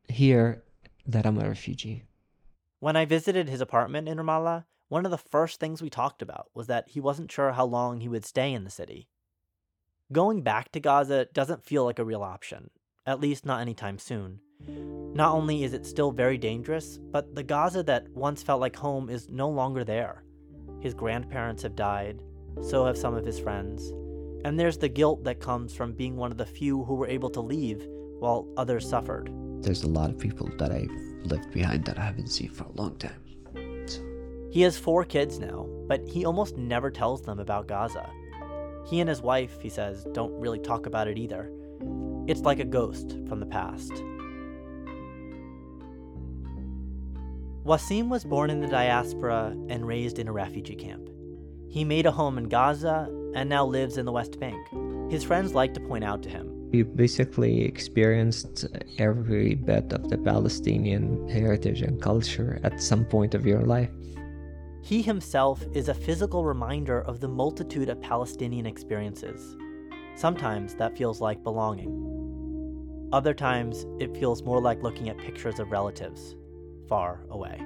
here 0.08 0.62
that 1.04 1.26
I'm 1.26 1.38
a 1.38 1.48
refugee. 1.48 2.04
When 2.78 2.96
I 2.96 3.04
visited 3.04 3.48
his 3.48 3.60
apartment 3.60 4.08
in 4.08 4.18
Ramallah, 4.18 4.64
one 4.88 5.04
of 5.04 5.10
the 5.10 5.18
first 5.18 5.58
things 5.58 5.82
we 5.82 5.90
talked 5.90 6.22
about 6.22 6.50
was 6.54 6.68
that 6.68 6.88
he 6.88 7.00
wasn't 7.00 7.32
sure 7.32 7.52
how 7.52 7.64
long 7.64 8.00
he 8.00 8.08
would 8.08 8.24
stay 8.24 8.52
in 8.52 8.64
the 8.64 8.70
city. 8.70 9.08
Going 10.12 10.42
back 10.42 10.70
to 10.72 10.80
Gaza 10.80 11.26
doesn't 11.32 11.64
feel 11.64 11.84
like 11.84 11.98
a 11.98 12.04
real 12.04 12.22
option, 12.22 12.70
at 13.06 13.20
least 13.20 13.46
not 13.46 13.60
anytime 13.60 13.98
soon. 13.98 14.40
Not 15.14 15.34
only 15.34 15.64
is 15.64 15.72
it 15.72 15.86
still 15.86 16.12
very 16.12 16.38
dangerous, 16.38 16.98
but 17.10 17.34
the 17.34 17.42
Gaza 17.42 17.82
that 17.84 18.08
once 18.10 18.42
felt 18.42 18.60
like 18.60 18.76
home 18.76 19.08
is 19.08 19.28
no 19.28 19.48
longer 19.48 19.84
there. 19.84 20.24
His 20.80 20.94
grandparents 20.94 21.62
have 21.62 21.74
died, 21.74 22.20
so 22.60 22.84
have 22.84 22.98
some 22.98 23.14
of 23.14 23.24
his 23.24 23.38
friends, 23.38 23.92
and 24.44 24.58
there's 24.58 24.78
the 24.78 24.88
guilt 24.88 25.24
that 25.24 25.40
comes 25.40 25.74
from 25.74 25.92
being 25.92 26.16
one 26.16 26.32
of 26.32 26.38
the 26.38 26.46
few 26.46 26.84
who 26.84 26.94
were 26.94 27.06
able 27.06 27.30
to 27.30 27.40
leave 27.40 27.86
while 28.18 28.46
others 28.56 28.88
suffered. 28.88 29.30
There's 29.62 29.84
a 29.84 29.88
lot 29.88 30.10
of 30.10 30.18
people 30.18 30.50
that 30.58 30.72
I've 30.72 30.90
left 31.24 31.52
behind 31.52 31.84
that 31.84 31.98
I 31.98 32.04
haven't 32.04 32.28
seen 32.28 32.50
for 32.50 32.64
a 32.64 32.72
long 32.72 32.96
time. 32.96 33.20
So. 33.86 34.00
He 34.50 34.62
has 34.62 34.76
four 34.76 35.04
kids 35.04 35.38
now, 35.38 35.68
but 35.86 36.06
he 36.06 36.24
almost 36.24 36.56
never 36.56 36.90
tells 36.90 37.22
them 37.22 37.38
about 37.38 37.68
Gaza. 37.68 38.08
He 38.84 39.00
and 39.00 39.08
his 39.08 39.22
wife, 39.22 39.60
he 39.60 39.68
says, 39.68 40.06
don't 40.12 40.38
really 40.38 40.58
talk 40.58 40.86
about 40.86 41.08
it 41.08 41.18
either. 41.18 41.52
It's 42.26 42.40
like 42.40 42.58
a 42.58 42.64
ghost 42.64 43.18
from 43.28 43.40
the 43.40 43.46
past. 43.46 43.92
Wasim 47.64 48.08
was 48.08 48.24
born 48.24 48.50
in 48.50 48.60
the 48.60 48.66
diaspora 48.66 49.56
and 49.68 49.86
raised 49.86 50.18
in 50.18 50.26
a 50.26 50.32
refugee 50.32 50.74
camp. 50.74 51.08
He 51.68 51.84
made 51.84 52.06
a 52.06 52.10
home 52.10 52.36
in 52.36 52.48
Gaza 52.48 53.08
and 53.34 53.48
now 53.48 53.64
lives 53.64 53.98
in 53.98 54.06
the 54.06 54.12
West 54.12 54.38
Bank. 54.38 54.66
His 55.10 55.24
friends 55.24 55.54
like 55.54 55.74
to 55.74 55.80
point 55.80 56.04
out 56.04 56.22
to 56.22 56.28
him. 56.28 56.70
You 56.72 56.84
basically 56.84 57.64
experienced 57.64 58.66
every 58.98 59.54
bit 59.54 59.92
of 59.92 60.08
the 60.08 60.18
Palestinian 60.18 61.28
heritage 61.28 61.82
and 61.82 62.00
culture 62.00 62.60
at 62.62 62.80
some 62.80 63.04
point 63.04 63.34
of 63.34 63.44
your 63.44 63.62
life. 63.62 63.90
He 64.82 65.02
himself 65.02 65.64
is 65.74 65.88
a 65.88 65.94
physical 65.94 66.44
reminder 66.44 67.02
of 67.02 67.20
the 67.20 67.28
multitude 67.28 67.88
of 67.88 68.00
Palestinian 68.00 68.66
experiences. 68.66 69.56
Sometimes 70.16 70.74
that 70.76 70.96
feels 70.96 71.20
like 71.20 71.42
belonging. 71.42 73.08
Other 73.12 73.34
times, 73.34 73.86
it 74.00 74.16
feels 74.16 74.42
more 74.42 74.60
like 74.60 74.82
looking 74.82 75.08
at 75.10 75.18
pictures 75.18 75.58
of 75.58 75.70
relatives 75.70 76.36
far 76.88 77.24
away. 77.30 77.60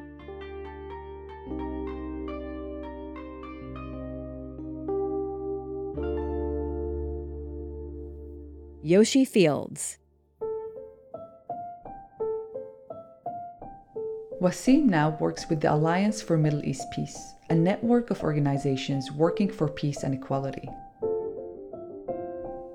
Yoshi 8.87 9.25
Fields. 9.25 9.99
Wasim 14.41 14.85
now 14.85 15.17
works 15.19 15.49
with 15.51 15.61
the 15.61 15.75
Alliance 15.75 16.23
for 16.23 16.39
Middle 16.39 16.65
East 16.65 16.85
Peace, 16.93 17.35
a 17.51 17.55
network 17.57 18.11
of 18.13 18.23
organizations 18.23 19.11
working 19.11 19.51
for 19.51 19.67
peace 19.67 20.05
and 20.05 20.15
equality. 20.15 20.69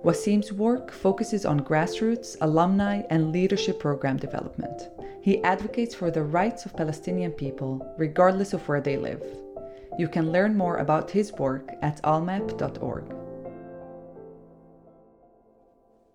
Wasim's 0.03 0.51
work 0.51 0.91
focuses 0.91 1.45
on 1.45 1.61
grassroots, 1.61 2.35
alumni, 2.41 3.03
and 3.09 3.31
leadership 3.31 3.79
program 3.79 4.17
development. 4.17 4.89
He 5.21 5.41
advocates 5.45 5.95
for 5.95 6.11
the 6.11 6.23
rights 6.23 6.65
of 6.65 6.75
Palestinian 6.75 7.31
people, 7.31 7.89
regardless 7.97 8.51
of 8.51 8.67
where 8.67 8.81
they 8.81 8.97
live. 8.97 9.23
You 9.97 10.09
can 10.09 10.33
learn 10.33 10.57
more 10.57 10.75
about 10.75 11.09
his 11.09 11.31
work 11.31 11.71
at 11.81 12.03
allmep.org. 12.03 13.20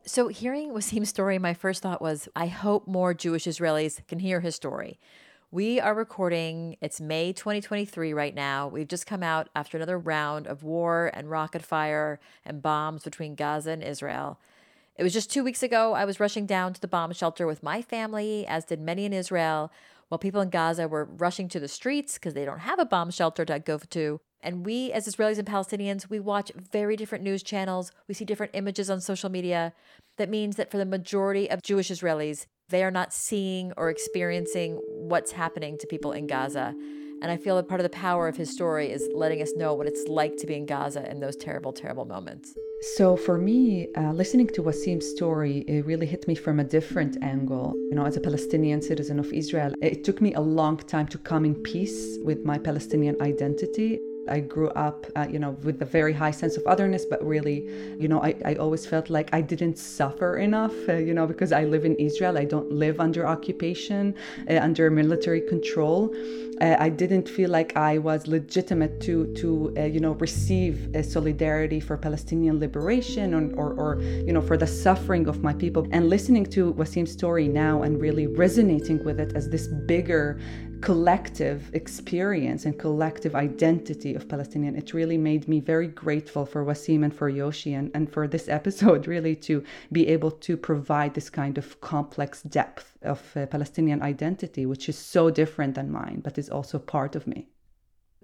So, 0.08 0.28
hearing 0.28 0.72
Wasim's 0.72 1.08
story, 1.08 1.36
my 1.36 1.52
first 1.52 1.82
thought 1.82 2.00
was 2.00 2.28
I 2.36 2.46
hope 2.46 2.86
more 2.86 3.12
Jewish 3.12 3.44
Israelis 3.44 4.06
can 4.06 4.20
hear 4.20 4.38
his 4.38 4.54
story. 4.54 5.00
We 5.50 5.80
are 5.80 5.94
recording, 5.94 6.76
it's 6.80 7.00
May 7.00 7.32
2023 7.32 8.12
right 8.12 8.32
now. 8.32 8.68
We've 8.68 8.86
just 8.86 9.04
come 9.04 9.24
out 9.24 9.48
after 9.56 9.76
another 9.76 9.98
round 9.98 10.46
of 10.46 10.62
war 10.62 11.10
and 11.12 11.28
rocket 11.28 11.62
fire 11.62 12.20
and 12.44 12.62
bombs 12.62 13.02
between 13.02 13.34
Gaza 13.34 13.72
and 13.72 13.82
Israel. 13.82 14.38
It 14.96 15.02
was 15.02 15.12
just 15.12 15.28
two 15.28 15.42
weeks 15.42 15.64
ago, 15.64 15.94
I 15.94 16.04
was 16.04 16.20
rushing 16.20 16.46
down 16.46 16.72
to 16.74 16.80
the 16.80 16.86
bomb 16.86 17.12
shelter 17.12 17.44
with 17.44 17.64
my 17.64 17.82
family, 17.82 18.46
as 18.46 18.64
did 18.64 18.80
many 18.80 19.06
in 19.06 19.12
Israel, 19.12 19.72
while 20.08 20.18
people 20.18 20.40
in 20.40 20.50
Gaza 20.50 20.88
were 20.88 21.04
rushing 21.04 21.48
to 21.48 21.60
the 21.60 21.68
streets 21.68 22.14
because 22.14 22.34
they 22.34 22.44
don't 22.44 22.60
have 22.60 22.78
a 22.78 22.84
bomb 22.84 23.10
shelter 23.10 23.44
to 23.44 23.58
go 23.58 23.78
to. 23.78 24.20
And 24.40 24.64
we, 24.64 24.92
as 24.92 25.08
Israelis 25.08 25.38
and 25.38 25.48
Palestinians, 25.48 26.08
we 26.08 26.20
watch 26.20 26.52
very 26.54 26.96
different 26.96 27.24
news 27.24 27.42
channels. 27.42 27.90
We 28.06 28.14
see 28.14 28.24
different 28.24 28.52
images 28.54 28.90
on 28.90 29.00
social 29.00 29.30
media. 29.30 29.72
That 30.18 30.28
means 30.28 30.56
that 30.56 30.70
for 30.70 30.78
the 30.78 30.84
majority 30.84 31.50
of 31.50 31.62
Jewish 31.62 31.90
Israelis, 31.90 32.46
they 32.68 32.84
are 32.84 32.90
not 32.90 33.12
seeing 33.12 33.72
or 33.76 33.90
experiencing 33.90 34.80
what's 34.88 35.32
happening 35.32 35.78
to 35.78 35.86
people 35.86 36.12
in 36.12 36.26
Gaza. 36.26 36.74
And 37.22 37.30
I 37.30 37.36
feel 37.36 37.56
that 37.56 37.68
part 37.68 37.80
of 37.80 37.84
the 37.84 37.90
power 37.90 38.28
of 38.28 38.36
his 38.36 38.50
story 38.50 38.90
is 38.90 39.08
letting 39.14 39.40
us 39.40 39.52
know 39.56 39.72
what 39.74 39.86
it's 39.86 40.06
like 40.06 40.36
to 40.38 40.46
be 40.46 40.54
in 40.54 40.66
Gaza 40.66 41.10
in 41.10 41.20
those 41.20 41.36
terrible, 41.36 41.72
terrible 41.72 42.04
moments. 42.04 42.54
So 42.96 43.16
for 43.16 43.38
me, 43.38 43.88
uh, 43.96 44.12
listening 44.12 44.48
to 44.48 44.62
Wasim's 44.62 45.08
story, 45.08 45.64
it 45.66 45.86
really 45.86 46.06
hit 46.06 46.28
me 46.28 46.34
from 46.34 46.60
a 46.60 46.64
different 46.64 47.16
angle. 47.22 47.72
You 47.90 47.96
know, 47.96 48.04
as 48.04 48.16
a 48.16 48.20
Palestinian 48.20 48.82
citizen 48.82 49.18
of 49.18 49.32
Israel, 49.32 49.72
it 49.80 50.04
took 50.04 50.20
me 50.20 50.34
a 50.34 50.40
long 50.40 50.76
time 50.76 51.06
to 51.08 51.18
come 51.18 51.44
in 51.44 51.54
peace 51.54 52.18
with 52.22 52.44
my 52.44 52.58
Palestinian 52.58 53.16
identity. 53.22 53.98
I 54.28 54.40
grew 54.40 54.68
up, 54.70 55.06
uh, 55.16 55.26
you 55.30 55.38
know, 55.38 55.50
with 55.62 55.80
a 55.82 55.84
very 55.84 56.12
high 56.12 56.30
sense 56.30 56.56
of 56.56 56.66
otherness, 56.66 57.04
but 57.04 57.24
really, 57.24 57.66
you 57.98 58.08
know, 58.08 58.22
I, 58.22 58.34
I 58.44 58.54
always 58.56 58.86
felt 58.86 59.10
like 59.10 59.28
I 59.32 59.40
didn't 59.40 59.78
suffer 59.78 60.36
enough, 60.38 60.74
uh, 60.88 60.94
you 60.94 61.14
know, 61.14 61.26
because 61.26 61.52
I 61.52 61.64
live 61.64 61.84
in 61.84 61.94
Israel. 61.96 62.38
I 62.38 62.44
don't 62.44 62.70
live 62.70 63.00
under 63.00 63.26
occupation, 63.26 64.14
uh, 64.50 64.56
under 64.56 64.90
military 64.90 65.40
control. 65.40 66.14
Uh, 66.60 66.76
I 66.78 66.88
didn't 66.88 67.28
feel 67.28 67.50
like 67.50 67.76
I 67.76 67.98
was 67.98 68.26
legitimate 68.26 69.00
to, 69.02 69.32
to 69.34 69.74
uh, 69.76 69.84
you 69.84 70.00
know, 70.00 70.12
receive 70.12 70.88
solidarity 71.02 71.80
for 71.80 71.96
Palestinian 71.96 72.58
liberation 72.58 73.34
or, 73.34 73.52
or, 73.54 73.74
or, 73.74 74.00
you 74.00 74.32
know, 74.32 74.40
for 74.40 74.56
the 74.56 74.66
suffering 74.66 75.28
of 75.28 75.42
my 75.42 75.52
people. 75.52 75.86
And 75.92 76.08
listening 76.08 76.46
to 76.46 76.72
Wasim's 76.72 77.12
story 77.12 77.46
now 77.48 77.82
and 77.82 78.00
really 78.00 78.26
resonating 78.26 79.04
with 79.04 79.20
it 79.20 79.34
as 79.34 79.50
this 79.50 79.68
bigger 79.68 80.40
collective 80.80 81.70
experience 81.74 82.64
and 82.64 82.78
collective 82.78 83.34
identity 83.34 84.14
of 84.14 84.28
Palestinian. 84.28 84.76
It 84.76 84.92
really 84.92 85.18
made 85.18 85.48
me 85.48 85.60
very 85.60 85.88
grateful 85.88 86.46
for 86.46 86.64
Wasim 86.64 87.04
and 87.04 87.14
for 87.14 87.28
Yoshi 87.28 87.74
and, 87.74 87.90
and 87.94 88.12
for 88.12 88.28
this 88.28 88.48
episode, 88.48 89.06
really, 89.14 89.34
to 89.36 89.64
be 89.92 90.08
able 90.08 90.30
to 90.30 90.56
provide 90.56 91.14
this 91.14 91.30
kind 91.30 91.58
of 91.58 91.80
complex 91.80 92.42
depth 92.42 92.96
of 93.02 93.20
uh, 93.36 93.46
Palestinian 93.46 94.02
identity, 94.02 94.66
which 94.66 94.88
is 94.88 94.98
so 94.98 95.30
different 95.30 95.74
than 95.74 95.90
mine, 95.90 96.20
but 96.22 96.38
is 96.38 96.50
also 96.50 96.78
part 96.78 97.16
of 97.16 97.26
me. 97.26 97.48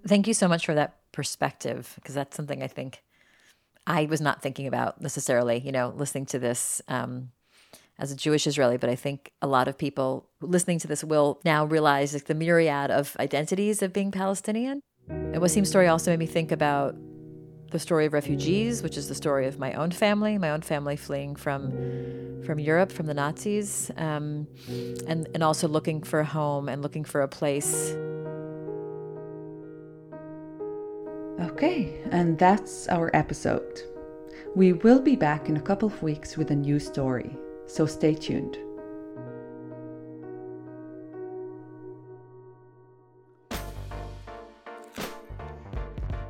Thank 0.07 0.27
you 0.27 0.33
so 0.33 0.47
much 0.47 0.65
for 0.65 0.75
that 0.75 0.97
perspective, 1.11 1.93
because 1.95 2.15
that's 2.15 2.35
something 2.35 2.61
I 2.61 2.67
think 2.67 3.03
I 3.87 4.05
was 4.05 4.21
not 4.21 4.41
thinking 4.41 4.67
about 4.67 5.01
necessarily, 5.01 5.59
you 5.59 5.71
know, 5.71 5.93
listening 5.95 6.25
to 6.27 6.39
this. 6.39 6.81
Um, 6.87 7.31
as 8.03 8.11
a 8.11 8.17
Jewish 8.17 8.45
Israeli, 8.45 8.75
but 8.75 8.89
I 8.89 8.95
think 8.95 9.31
a 9.41 9.47
lot 9.47 9.69
of 9.69 9.77
people 9.77 10.27
listening 10.41 10.77
to 10.79 10.87
this 10.87 11.05
will 11.05 11.39
now 11.45 11.63
realize 11.63 12.13
like 12.13 12.25
the 12.25 12.35
myriad 12.35 12.91
of 12.91 13.15
identities 13.17 13.81
of 13.81 13.93
being 13.93 14.11
Palestinian. 14.11 14.81
And 15.07 15.39
Wasim's 15.41 15.69
story 15.69 15.87
also 15.87 16.11
made 16.11 16.19
me 16.19 16.25
think 16.25 16.51
about 16.51 16.97
the 17.71 17.79
story 17.79 18.05
of 18.05 18.11
refugees, 18.11 18.83
which 18.83 18.97
is 18.97 19.07
the 19.07 19.15
story 19.15 19.47
of 19.47 19.57
my 19.57 19.71
own 19.73 19.91
family, 19.91 20.37
my 20.37 20.49
own 20.49 20.61
family 20.61 20.97
fleeing 20.97 21.37
from 21.37 21.71
from 22.45 22.59
Europe, 22.59 22.91
from 22.91 23.05
the 23.05 23.13
Nazis, 23.13 23.89
um, 23.95 24.47
and 25.07 25.29
and 25.33 25.41
also 25.41 25.69
looking 25.69 26.03
for 26.03 26.19
a 26.19 26.25
home 26.25 26.67
and 26.67 26.81
looking 26.81 27.05
for 27.05 27.21
a 27.21 27.27
place. 27.29 27.95
Okay, 31.39 32.01
and 32.11 32.37
that's 32.37 32.89
our 32.89 33.09
episode. 33.13 33.81
We 34.55 34.73
will 34.73 34.99
be 34.99 35.15
back 35.15 35.47
in 35.47 35.55
a 35.55 35.61
couple 35.61 35.87
of 35.87 36.03
weeks 36.03 36.35
with 36.35 36.51
a 36.51 36.55
new 36.55 36.79
story 36.79 37.37
so 37.67 37.85
stay 37.85 38.13
tuned. 38.13 38.57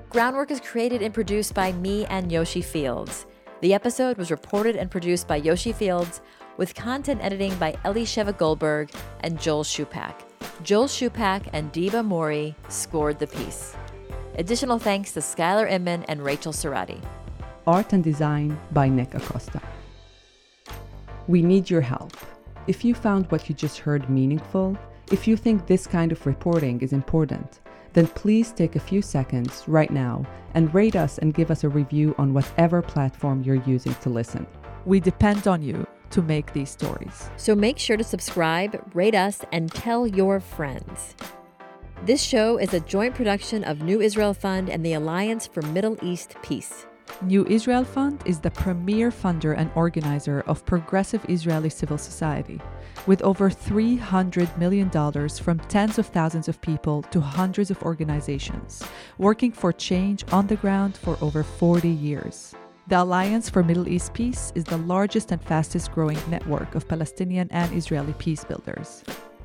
Groundwork 0.09 0.51
is 0.51 0.59
created 0.59 1.01
and 1.01 1.11
produced 1.11 1.55
by 1.55 1.71
me 1.71 2.05
and 2.05 2.31
Yoshi 2.31 2.61
Fields. 2.61 3.25
The 3.61 3.73
episode 3.73 4.17
was 4.17 4.29
reported 4.29 4.75
and 4.75 4.91
produced 4.91 5.27
by 5.27 5.37
Yoshi 5.37 5.71
Fields, 5.71 6.21
with 6.57 6.75
content 6.75 7.19
editing 7.23 7.55
by 7.55 7.71
Elisheva 7.83 8.37
Goldberg 8.37 8.91
and 9.21 9.39
Joel 9.41 9.63
Shupack. 9.63 10.13
Joel 10.61 10.87
Shupack 10.87 11.49
and 11.51 11.73
Deeb 11.73 11.93
Amoury 11.93 12.55
scored 12.69 13.17
the 13.17 13.25
piece. 13.25 13.75
Additional 14.35 14.77
thanks 14.77 15.13
to 15.13 15.19
Skylar 15.19 15.69
Inman 15.69 16.03
and 16.03 16.23
Rachel 16.23 16.53
Serrati. 16.53 17.03
Art 17.65 17.93
and 17.93 18.03
design 18.03 18.59
by 18.71 18.89
Nick 18.89 19.15
Acosta. 19.15 19.61
We 21.27 21.41
need 21.41 21.69
your 21.69 21.81
help. 21.81 22.13
If 22.67 22.83
you 22.83 22.93
found 22.93 23.31
what 23.31 23.49
you 23.49 23.55
just 23.55 23.77
heard 23.79 24.09
meaningful, 24.09 24.77
If 25.11 25.27
you 25.27 25.35
think 25.35 25.67
this 25.67 25.85
kind 25.85 26.11
of 26.11 26.25
reporting 26.25 26.81
is 26.81 26.93
important, 26.93 27.59
then 27.93 28.07
please 28.07 28.51
take 28.51 28.75
a 28.75 28.79
few 28.79 29.01
seconds 29.01 29.63
right 29.67 29.91
now 29.91 30.25
and 30.55 30.73
rate 30.73 30.95
us 30.95 31.17
and 31.17 31.33
give 31.33 31.51
us 31.51 31.63
a 31.63 31.69
review 31.69 32.15
on 32.17 32.33
whatever 32.33 32.81
platform 32.81 33.43
you're 33.43 33.63
using 33.65 33.93
to 33.95 34.09
listen. 34.09 34.47
We 34.85 34.99
depend 34.99 35.47
on 35.47 35.61
you 35.61 35.85
to 36.11 36.21
make 36.21 36.53
these 36.53 36.69
stories. 36.69 37.29
So 37.37 37.53
make 37.53 37.77
sure 37.77 37.97
to 37.97 38.03
subscribe, 38.03 38.81
rate 38.95 39.15
us, 39.15 39.41
and 39.51 39.71
tell 39.71 40.07
your 40.07 40.39
friends. 40.39 41.15
This 42.05 42.21
show 42.23 42.57
is 42.57 42.73
a 42.73 42.79
joint 42.79 43.13
production 43.13 43.63
of 43.63 43.81
New 43.81 44.01
Israel 44.01 44.33
Fund 44.33 44.69
and 44.69 44.85
the 44.85 44.93
Alliance 44.93 45.47
for 45.47 45.61
Middle 45.61 45.97
East 46.01 46.35
Peace. 46.41 46.87
New 47.21 47.45
Israel 47.45 47.85
Fund 47.85 48.21
is 48.25 48.39
the 48.39 48.51
premier 48.51 49.09
funder 49.09 49.55
and 49.57 49.71
organizer 49.75 50.41
of 50.41 50.65
progressive 50.65 51.23
Israeli 51.29 51.69
civil 51.69 51.97
society, 51.97 52.59
with 53.07 53.21
over 53.21 53.49
$300 53.49 54.57
million 54.57 54.89
from 55.29 55.59
tens 55.69 55.97
of 55.97 56.07
thousands 56.07 56.49
of 56.49 56.59
people 56.59 57.01
to 57.03 57.21
hundreds 57.21 57.71
of 57.71 57.81
organizations, 57.83 58.83
working 59.17 59.53
for 59.53 59.71
change 59.71 60.25
on 60.33 60.47
the 60.47 60.57
ground 60.57 60.97
for 60.97 61.17
over 61.21 61.43
40 61.43 61.87
years. 61.87 62.53
The 62.87 63.01
Alliance 63.01 63.49
for 63.49 63.63
Middle 63.63 63.87
East 63.87 64.13
Peace 64.13 64.51
is 64.53 64.65
the 64.65 64.77
largest 64.77 65.31
and 65.31 65.41
fastest 65.41 65.93
growing 65.93 66.19
network 66.29 66.75
of 66.75 66.87
Palestinian 66.89 67.47
and 67.51 67.73
Israeli 67.73 68.13
peace 68.19 68.43
builders. 68.43 69.03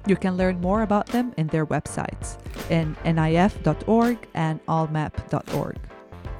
You 0.08 0.16
can 0.16 0.36
learn 0.36 0.60
more 0.60 0.82
about 0.82 1.06
them 1.06 1.32
in 1.36 1.46
their 1.46 1.66
websites 1.66 2.38
in 2.70 2.96
nif.org 3.04 4.18
and 4.34 4.64
allmep.org 4.66 5.76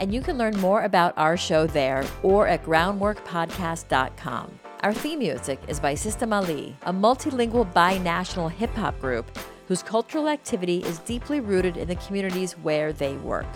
and 0.01 0.13
you 0.13 0.21
can 0.21 0.39
learn 0.39 0.57
more 0.61 0.83
about 0.83 1.15
our 1.17 1.37
show 1.37 1.67
there 1.67 2.05
or 2.23 2.47
at 2.47 2.65
groundworkpodcast.com. 2.65 4.59
Our 4.81 4.95
theme 4.95 5.19
music 5.19 5.61
is 5.67 5.81
by 5.81 5.95
System 5.95 6.33
Ali, 6.33 6.77
a 6.83 6.93
multilingual 6.93 7.73
binational 7.73 8.51
hip 8.51 8.71
hop 8.75 8.99
group 9.01 9.27
whose 9.67 9.83
cultural 9.83 10.29
activity 10.29 10.79
is 10.85 10.99
deeply 11.01 11.41
rooted 11.41 11.77
in 11.77 11.89
the 11.89 11.97
communities 11.97 12.53
where 12.53 12.93
they 12.93 13.15
work. 13.17 13.47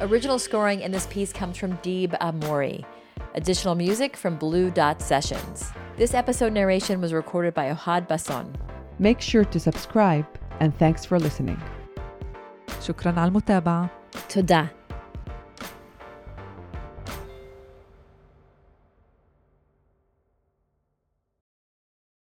Original 0.00 0.38
scoring 0.38 0.80
in 0.80 0.90
this 0.90 1.06
piece 1.06 1.32
comes 1.32 1.56
from 1.56 1.76
Deeb 1.78 2.16
Amoury. 2.20 2.84
Additional 3.34 3.74
music 3.74 4.16
from 4.16 4.36
Blue 4.36 4.70
Dot 4.70 5.00
Sessions. 5.00 5.70
This 5.96 6.14
episode 6.14 6.52
narration 6.52 7.00
was 7.00 7.12
recorded 7.12 7.54
by 7.54 7.72
Ohad 7.72 8.08
Basson. 8.08 8.52
Make 8.98 9.20
sure 9.20 9.44
to 9.44 9.60
subscribe 9.60 10.26
and 10.58 10.76
thanks 10.78 11.04
for 11.04 11.18
listening. 11.18 11.58
شكرا 12.80 13.12
على 13.20 13.28
المتابعة. 13.28 13.90
تודה. 14.28 14.79